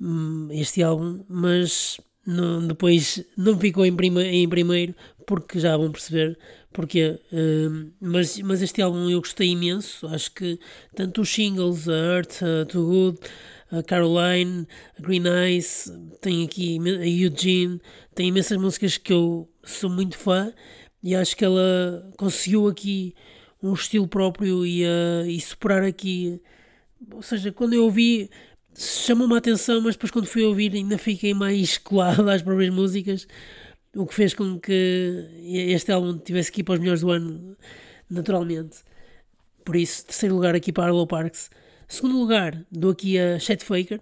Hum, 0.00 0.46
este 0.52 0.80
álbum, 0.80 1.24
mas 1.28 2.00
não, 2.24 2.68
depois 2.68 3.24
não 3.36 3.58
ficou 3.58 3.84
em, 3.84 3.96
prima, 3.96 4.22
em 4.22 4.48
primeiro, 4.48 4.94
porque 5.26 5.58
já 5.58 5.76
vão 5.76 5.90
perceber 5.90 6.38
porque 6.72 7.20
hum, 7.32 7.90
mas, 8.00 8.38
mas 8.38 8.62
este 8.62 8.80
álbum 8.80 9.10
eu 9.10 9.20
gostei 9.20 9.50
imenso. 9.50 10.06
Acho 10.08 10.32
que 10.32 10.58
tanto 10.94 11.20
os 11.20 11.32
singles, 11.32 11.88
a 11.88 11.92
Earth, 11.92 12.42
a 12.42 12.64
Too 12.64 12.86
Good 12.86 13.18
a 13.72 13.82
Caroline, 13.82 14.66
a 14.98 15.02
Green 15.02 15.24
Eyes, 15.26 15.90
tem 16.20 16.44
aqui 16.44 16.78
a 16.78 17.06
Eugene, 17.06 17.80
tem 18.14 18.28
imensas 18.28 18.58
músicas 18.58 18.98
que 18.98 19.12
eu 19.12 19.48
sou 19.64 19.88
muito 19.88 20.18
fã 20.18 20.52
e 21.02 21.16
acho 21.16 21.34
que 21.34 21.44
ela 21.44 22.12
conseguiu 22.18 22.68
aqui 22.68 23.14
um 23.62 23.72
estilo 23.72 24.06
próprio 24.06 24.66
e, 24.66 24.84
uh, 24.84 25.26
e 25.26 25.40
superar 25.40 25.84
aqui. 25.84 26.38
Ou 27.12 27.22
seja, 27.22 27.50
quando 27.50 27.72
eu 27.72 27.84
ouvi 27.84 28.28
chamou-me 28.76 29.34
a 29.34 29.38
atenção, 29.38 29.80
mas 29.80 29.94
depois 29.94 30.10
quando 30.10 30.26
fui 30.26 30.42
ouvir 30.44 30.72
ainda 30.74 30.98
fiquei 30.98 31.34
mais 31.34 31.76
colado 31.78 32.28
às 32.28 32.42
próprias 32.42 32.72
músicas, 32.72 33.26
o 33.94 34.06
que 34.06 34.14
fez 34.14 34.34
com 34.34 34.58
que 34.58 35.28
este 35.44 35.92
álbum 35.92 36.18
tivesse 36.18 36.50
aqui 36.50 36.64
para 36.64 36.74
os 36.74 36.80
melhores 36.80 37.02
do 37.02 37.10
ano, 37.10 37.56
naturalmente. 38.08 38.78
Por 39.64 39.76
isso, 39.76 40.06
terceiro 40.06 40.34
lugar 40.34 40.54
aqui 40.54 40.72
para 40.72 40.84
Arlo 40.84 41.06
Parks. 41.06 41.50
Segundo 41.86 42.18
lugar, 42.18 42.64
dou 42.70 42.92
aqui 42.92 43.18
a 43.18 43.38
Chet 43.38 43.62
Faker, 43.62 44.00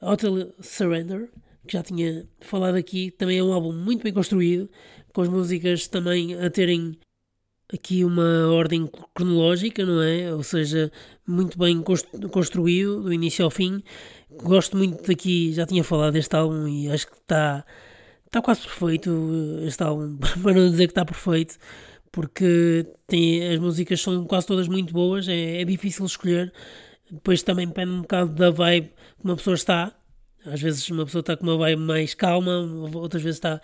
Hotel 0.00 0.52
Surrender, 0.60 1.30
que 1.66 1.72
já 1.72 1.82
tinha 1.82 2.28
falado 2.40 2.76
aqui. 2.76 3.10
Também 3.10 3.38
é 3.38 3.42
um 3.42 3.52
álbum 3.52 3.72
muito 3.72 4.02
bem 4.04 4.12
construído, 4.12 4.68
com 5.12 5.22
as 5.22 5.28
músicas 5.28 5.88
também 5.88 6.34
a 6.34 6.50
terem 6.50 6.98
aqui 7.72 8.04
uma 8.04 8.48
ordem 8.52 8.88
cronológica, 9.14 9.84
não 9.84 10.00
é? 10.02 10.32
Ou 10.32 10.42
seja, 10.42 10.92
muito 11.26 11.58
bem 11.58 11.82
construído, 12.30 13.02
do 13.02 13.12
início 13.12 13.44
ao 13.44 13.50
fim. 13.50 13.82
Gosto 14.30 14.76
muito 14.76 15.02
daqui, 15.02 15.52
já 15.52 15.66
tinha 15.66 15.82
falado 15.82 16.12
deste 16.12 16.36
álbum 16.36 16.68
e 16.68 16.88
acho 16.88 17.06
que 17.06 17.16
está 17.16 17.64
está 18.26 18.42
quase 18.42 18.60
perfeito 18.62 19.60
este 19.66 19.82
álbum, 19.82 20.16
para 20.42 20.54
não 20.54 20.70
dizer 20.70 20.86
que 20.86 20.92
está 20.92 21.04
perfeito, 21.04 21.56
porque 22.12 22.86
tem, 23.06 23.46
as 23.48 23.58
músicas 23.58 24.00
são 24.00 24.24
quase 24.24 24.46
todas 24.46 24.68
muito 24.68 24.92
boas, 24.92 25.28
é, 25.28 25.60
é 25.62 25.64
difícil 25.64 26.06
escolher. 26.06 26.52
Depois 27.10 27.42
também 27.42 27.66
depende 27.68 27.92
um 27.92 28.00
bocado 28.02 28.32
da 28.32 28.50
vibe 28.50 28.88
que 28.88 29.24
uma 29.24 29.36
pessoa 29.36 29.54
está. 29.54 29.94
Às 30.44 30.60
vezes 30.60 30.88
uma 30.90 31.04
pessoa 31.04 31.20
está 31.20 31.36
com 31.36 31.44
uma 31.44 31.56
vibe 31.56 31.80
mais 31.82 32.14
calma, 32.14 32.58
outras 32.94 33.22
vezes 33.22 33.36
está 33.36 33.60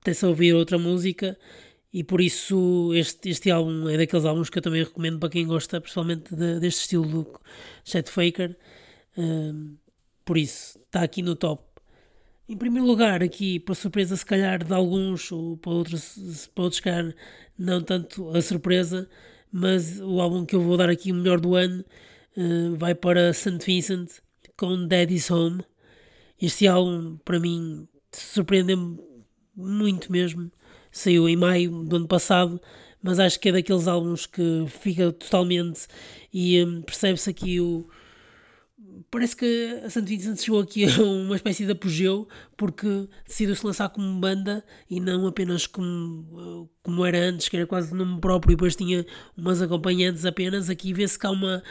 até-se 0.00 0.24
a 0.24 0.28
ouvir 0.28 0.52
outra 0.54 0.78
música. 0.78 1.38
E 1.92 2.02
por 2.02 2.20
isso 2.20 2.92
este, 2.94 3.28
este 3.28 3.50
álbum 3.50 3.88
é 3.88 3.98
daqueles 3.98 4.24
álbuns 4.24 4.48
que 4.48 4.58
eu 4.58 4.62
também 4.62 4.82
recomendo 4.82 5.18
para 5.18 5.28
quem 5.28 5.46
gosta, 5.46 5.80
principalmente 5.80 6.34
de, 6.34 6.58
deste 6.58 6.80
estilo 6.80 7.06
do 7.06 7.40
Chet 7.84 8.08
Faker. 8.08 8.56
Um, 9.16 9.76
por 10.24 10.38
isso, 10.38 10.78
está 10.78 11.02
aqui 11.02 11.22
no 11.22 11.36
top. 11.36 11.71
Em 12.52 12.56
primeiro 12.58 12.86
lugar, 12.86 13.22
aqui, 13.22 13.58
para 13.58 13.74
surpresa 13.74 14.14
se 14.14 14.26
calhar 14.26 14.62
de 14.62 14.74
alguns, 14.74 15.32
ou 15.32 15.56
para 15.56 15.72
outros, 15.72 16.50
para 16.54 16.64
outros 16.64 16.80
calhar 16.80 17.14
não 17.58 17.80
tanto 17.80 18.28
a 18.36 18.42
surpresa, 18.42 19.08
mas 19.50 19.98
o 19.98 20.20
álbum 20.20 20.44
que 20.44 20.54
eu 20.54 20.60
vou 20.60 20.76
dar 20.76 20.90
aqui 20.90 21.12
o 21.12 21.14
melhor 21.14 21.40
do 21.40 21.54
ano 21.54 21.82
uh, 22.36 22.76
vai 22.76 22.94
para 22.94 23.32
St. 23.32 23.56
Vincent 23.64 24.10
com 24.54 24.86
Daddy's 24.86 25.30
Home. 25.30 25.64
Este 26.38 26.66
álbum, 26.66 27.16
para 27.24 27.40
mim, 27.40 27.88
surpreendeu-me 28.12 28.98
muito 29.56 30.12
mesmo. 30.12 30.52
Saiu 30.90 31.26
em 31.30 31.36
maio 31.36 31.70
do 31.84 31.96
ano 31.96 32.06
passado, 32.06 32.60
mas 33.02 33.18
acho 33.18 33.40
que 33.40 33.48
é 33.48 33.52
daqueles 33.52 33.88
álbuns 33.88 34.26
que 34.26 34.66
fica 34.68 35.10
totalmente 35.10 35.86
e 36.30 36.62
um, 36.62 36.82
percebe-se 36.82 37.30
aqui 37.30 37.60
o. 37.62 37.88
Parece 39.10 39.36
que 39.36 39.80
a 39.84 39.90
St. 39.90 40.04
Vincent 40.06 40.38
chegou 40.38 40.60
aqui 40.60 40.84
a 40.84 40.88
uma 41.02 41.36
espécie 41.36 41.64
de 41.64 41.72
apogeu 41.72 42.28
porque 42.56 43.08
decidiu-se 43.26 43.64
lançar 43.64 43.88
como 43.88 44.20
banda 44.20 44.64
e 44.88 45.00
não 45.00 45.26
apenas 45.26 45.66
como, 45.66 46.68
como 46.82 47.04
era 47.04 47.18
antes, 47.18 47.48
que 47.48 47.56
era 47.56 47.66
quase 47.66 47.94
nome 47.94 48.20
próprio 48.20 48.52
e 48.52 48.56
depois 48.56 48.76
tinha 48.76 49.04
umas 49.36 49.62
acompanhantes 49.62 50.24
apenas. 50.24 50.68
Aqui 50.68 50.92
vê-se 50.92 51.18
que 51.18 51.26
há 51.26 51.30
uma, 51.30 51.62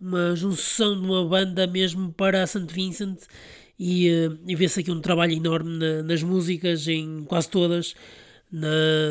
uma 0.00 0.34
junção 0.36 1.00
de 1.00 1.06
uma 1.06 1.26
banda 1.26 1.66
mesmo 1.66 2.12
para 2.12 2.42
a 2.42 2.46
St. 2.46 2.72
Vincent 2.72 3.18
e, 3.78 4.10
uh, 4.10 4.38
e 4.46 4.56
vê-se 4.56 4.80
aqui 4.80 4.90
um 4.90 5.00
trabalho 5.00 5.32
enorme 5.32 5.78
na, 5.78 6.02
nas 6.02 6.22
músicas, 6.22 6.86
em 6.88 7.24
quase 7.24 7.48
todas, 7.48 7.94
na 8.50 8.68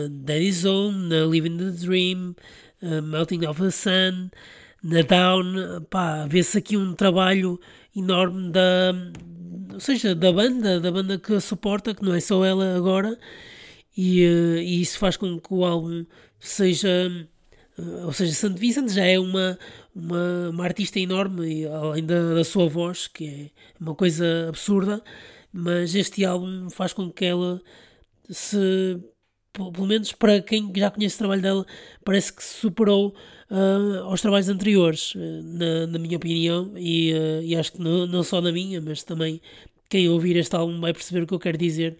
Daddy 0.09 0.51
Zone, 0.51 1.07
na 1.07 1.25
Living 1.25 1.57
the 1.57 1.71
Dream, 1.71 2.35
uh, 2.81 3.01
Melting 3.01 3.45
of 3.45 3.61
the 3.61 3.71
Sun, 3.71 4.29
na 4.83 5.01
Down, 5.01 5.81
pá, 5.89 6.25
vê-se 6.27 6.57
aqui 6.57 6.77
um 6.77 6.93
trabalho 6.93 7.59
enorme 7.95 8.51
da, 8.51 8.93
ou 9.73 9.79
seja, 9.79 10.15
da 10.15 10.31
banda, 10.31 10.79
da 10.79 10.91
banda 10.91 11.17
que 11.17 11.33
a 11.33 11.39
suporta, 11.41 11.93
que 11.93 12.03
não 12.03 12.13
é 12.13 12.19
só 12.19 12.43
ela 12.45 12.75
agora, 12.75 13.17
e, 13.95 14.25
uh, 14.25 14.57
e 14.57 14.81
isso 14.81 14.99
faz 14.99 15.17
com 15.17 15.39
que 15.39 15.53
o 15.53 15.65
álbum 15.65 16.05
seja, 16.39 17.11
uh, 17.77 18.05
ou 18.05 18.13
seja, 18.13 18.33
St. 18.33 18.59
Vincent 18.59 18.89
já 18.89 19.05
é 19.05 19.19
uma, 19.19 19.57
uma, 19.95 20.49
uma 20.49 20.63
artista 20.63 20.99
enorme, 20.99 21.65
além 21.65 22.05
da, 22.05 22.35
da 22.35 22.43
sua 22.43 22.67
voz, 22.69 23.07
que 23.07 23.27
é 23.27 23.49
uma 23.81 23.95
coisa 23.95 24.47
absurda, 24.49 25.03
mas 25.51 25.95
este 25.95 26.23
álbum 26.25 26.69
faz 26.69 26.93
com 26.93 27.11
que 27.11 27.25
ela 27.25 27.61
se 28.29 28.99
pelo 29.57 29.87
menos 29.87 30.11
para 30.11 30.41
quem 30.41 30.71
já 30.75 30.91
conhece 30.91 31.15
o 31.15 31.19
trabalho 31.19 31.41
dela, 31.41 31.65
parece 32.03 32.31
que 32.31 32.43
superou 32.43 33.15
uh, 33.51 34.03
aos 34.03 34.21
trabalhos 34.21 34.49
anteriores, 34.49 35.15
uh, 35.15 35.19
na, 35.43 35.87
na, 35.87 35.99
minha 35.99 36.17
opinião, 36.17 36.71
e, 36.75 37.13
uh, 37.13 37.41
e 37.43 37.55
acho 37.55 37.73
que 37.73 37.81
não, 37.81 38.05
não, 38.05 38.23
só 38.23 38.41
na 38.41 38.51
minha, 38.51 38.79
mas 38.81 39.03
também 39.03 39.41
quem 39.89 40.07
ouvir 40.09 40.35
este 40.35 40.55
álbum 40.55 40.79
vai 40.79 40.93
perceber 40.93 41.23
o 41.23 41.27
que 41.27 41.33
eu 41.33 41.39
quero 41.39 41.57
dizer. 41.57 41.97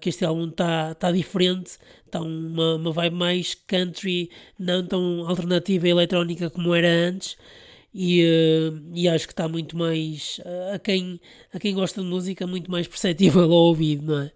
que 0.00 0.08
este 0.08 0.24
álbum 0.24 0.48
está 0.48 0.94
tá 0.94 1.12
diferente, 1.12 1.78
está 2.06 2.20
uma, 2.20 2.76
uma 2.76 2.92
vibe 2.92 3.14
mais 3.14 3.54
country, 3.54 4.30
não 4.58 4.84
tão 4.84 5.28
alternativa 5.28 5.86
e 5.86 5.90
eletrónica 5.90 6.50
como 6.50 6.74
era 6.74 6.88
antes, 6.88 7.36
e, 7.94 8.22
e 8.94 9.08
acho 9.08 9.26
que 9.26 9.32
está 9.32 9.46
muito 9.48 9.76
mais 9.76 10.40
a, 10.74 10.78
quem, 10.78 11.20
a 11.52 11.58
quem 11.60 11.74
gosta 11.74 12.00
de 12.02 12.06
música, 12.08 12.46
muito 12.46 12.70
mais 12.70 12.88
perceptível 12.88 13.44
ao 13.44 13.50
ouvido, 13.50 14.06
não 14.06 14.22
é? 14.22 14.32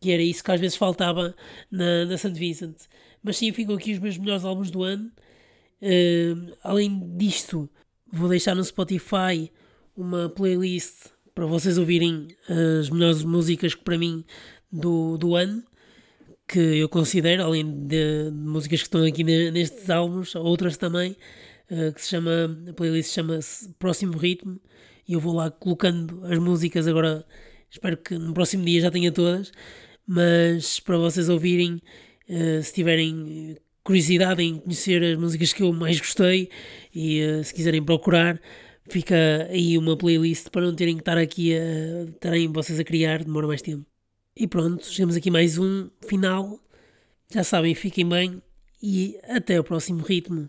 Que 0.00 0.10
era 0.10 0.22
isso 0.22 0.42
que 0.42 0.50
às 0.50 0.60
vezes 0.60 0.76
faltava 0.76 1.34
na, 1.70 2.04
na 2.04 2.16
St. 2.16 2.32
Vincent. 2.32 2.76
Mas 3.22 3.36
sim, 3.36 3.52
ficam 3.52 3.74
aqui 3.74 3.92
os 3.92 3.98
meus 3.98 4.18
melhores 4.18 4.44
álbuns 4.44 4.70
do 4.70 4.82
ano. 4.82 5.10
Uh, 5.82 6.56
além 6.62 7.16
disto, 7.16 7.68
vou 8.12 8.28
deixar 8.28 8.54
no 8.54 8.64
Spotify 8.64 9.50
uma 9.96 10.28
playlist 10.28 11.08
para 11.34 11.46
vocês 11.46 11.76
ouvirem 11.76 12.28
as 12.48 12.88
melhores 12.88 13.22
músicas 13.22 13.74
que 13.74 13.84
para 13.84 13.98
mim 13.98 14.24
do, 14.72 15.18
do 15.18 15.34
ano 15.34 15.62
que 16.46 16.58
eu 16.58 16.88
considero, 16.88 17.42
além 17.42 17.86
de, 17.86 18.30
de 18.30 18.30
músicas 18.30 18.80
que 18.80 18.86
estão 18.86 19.04
aqui 19.04 19.24
nestes 19.24 19.90
álbuns, 19.90 20.34
outras 20.34 20.76
também, 20.76 21.16
uh, 21.70 21.92
que 21.92 22.00
se 22.00 22.08
chama, 22.08 22.56
a 22.68 22.72
playlist 22.72 23.12
chama-se 23.12 23.68
Próximo 23.78 24.16
Ritmo, 24.16 24.60
e 25.08 25.14
eu 25.14 25.20
vou 25.20 25.34
lá 25.34 25.50
colocando 25.50 26.24
as 26.24 26.38
músicas 26.38 26.86
agora, 26.86 27.26
espero 27.70 27.96
que 27.96 28.16
no 28.16 28.32
próximo 28.32 28.64
dia 28.64 28.80
já 28.80 28.90
tenha 28.90 29.12
todas, 29.12 29.52
mas 30.06 30.80
para 30.80 30.96
vocês 30.98 31.28
ouvirem, 31.28 31.80
uh, 32.28 32.62
se 32.62 32.72
tiverem 32.72 33.56
curiosidade 33.82 34.42
em 34.42 34.58
conhecer 34.58 35.02
as 35.02 35.18
músicas 35.18 35.52
que 35.52 35.62
eu 35.62 35.72
mais 35.72 35.98
gostei 35.98 36.50
e 36.94 37.22
uh, 37.22 37.44
se 37.44 37.54
quiserem 37.54 37.84
procurar, 37.84 38.40
fica 38.88 39.48
aí 39.50 39.76
uma 39.78 39.96
playlist 39.96 40.48
para 40.50 40.62
não 40.62 40.74
terem 40.74 40.94
que 40.94 41.02
estar 41.02 41.18
aqui 41.18 41.54
a 41.54 42.04
estarem 42.10 42.52
vocês 42.52 42.78
a 42.78 42.84
criar, 42.84 43.24
demora 43.24 43.46
mais 43.46 43.62
tempo. 43.62 43.86
E 44.36 44.46
pronto, 44.46 44.84
chegamos 44.84 45.16
aqui 45.16 45.30
mais 45.30 45.58
um 45.58 45.88
final. 46.06 46.60
Já 47.32 47.42
sabem, 47.42 47.74
fiquem 47.74 48.08
bem 48.08 48.42
e 48.82 49.18
até 49.24 49.58
o 49.58 49.64
próximo 49.64 50.02
ritmo. 50.02 50.48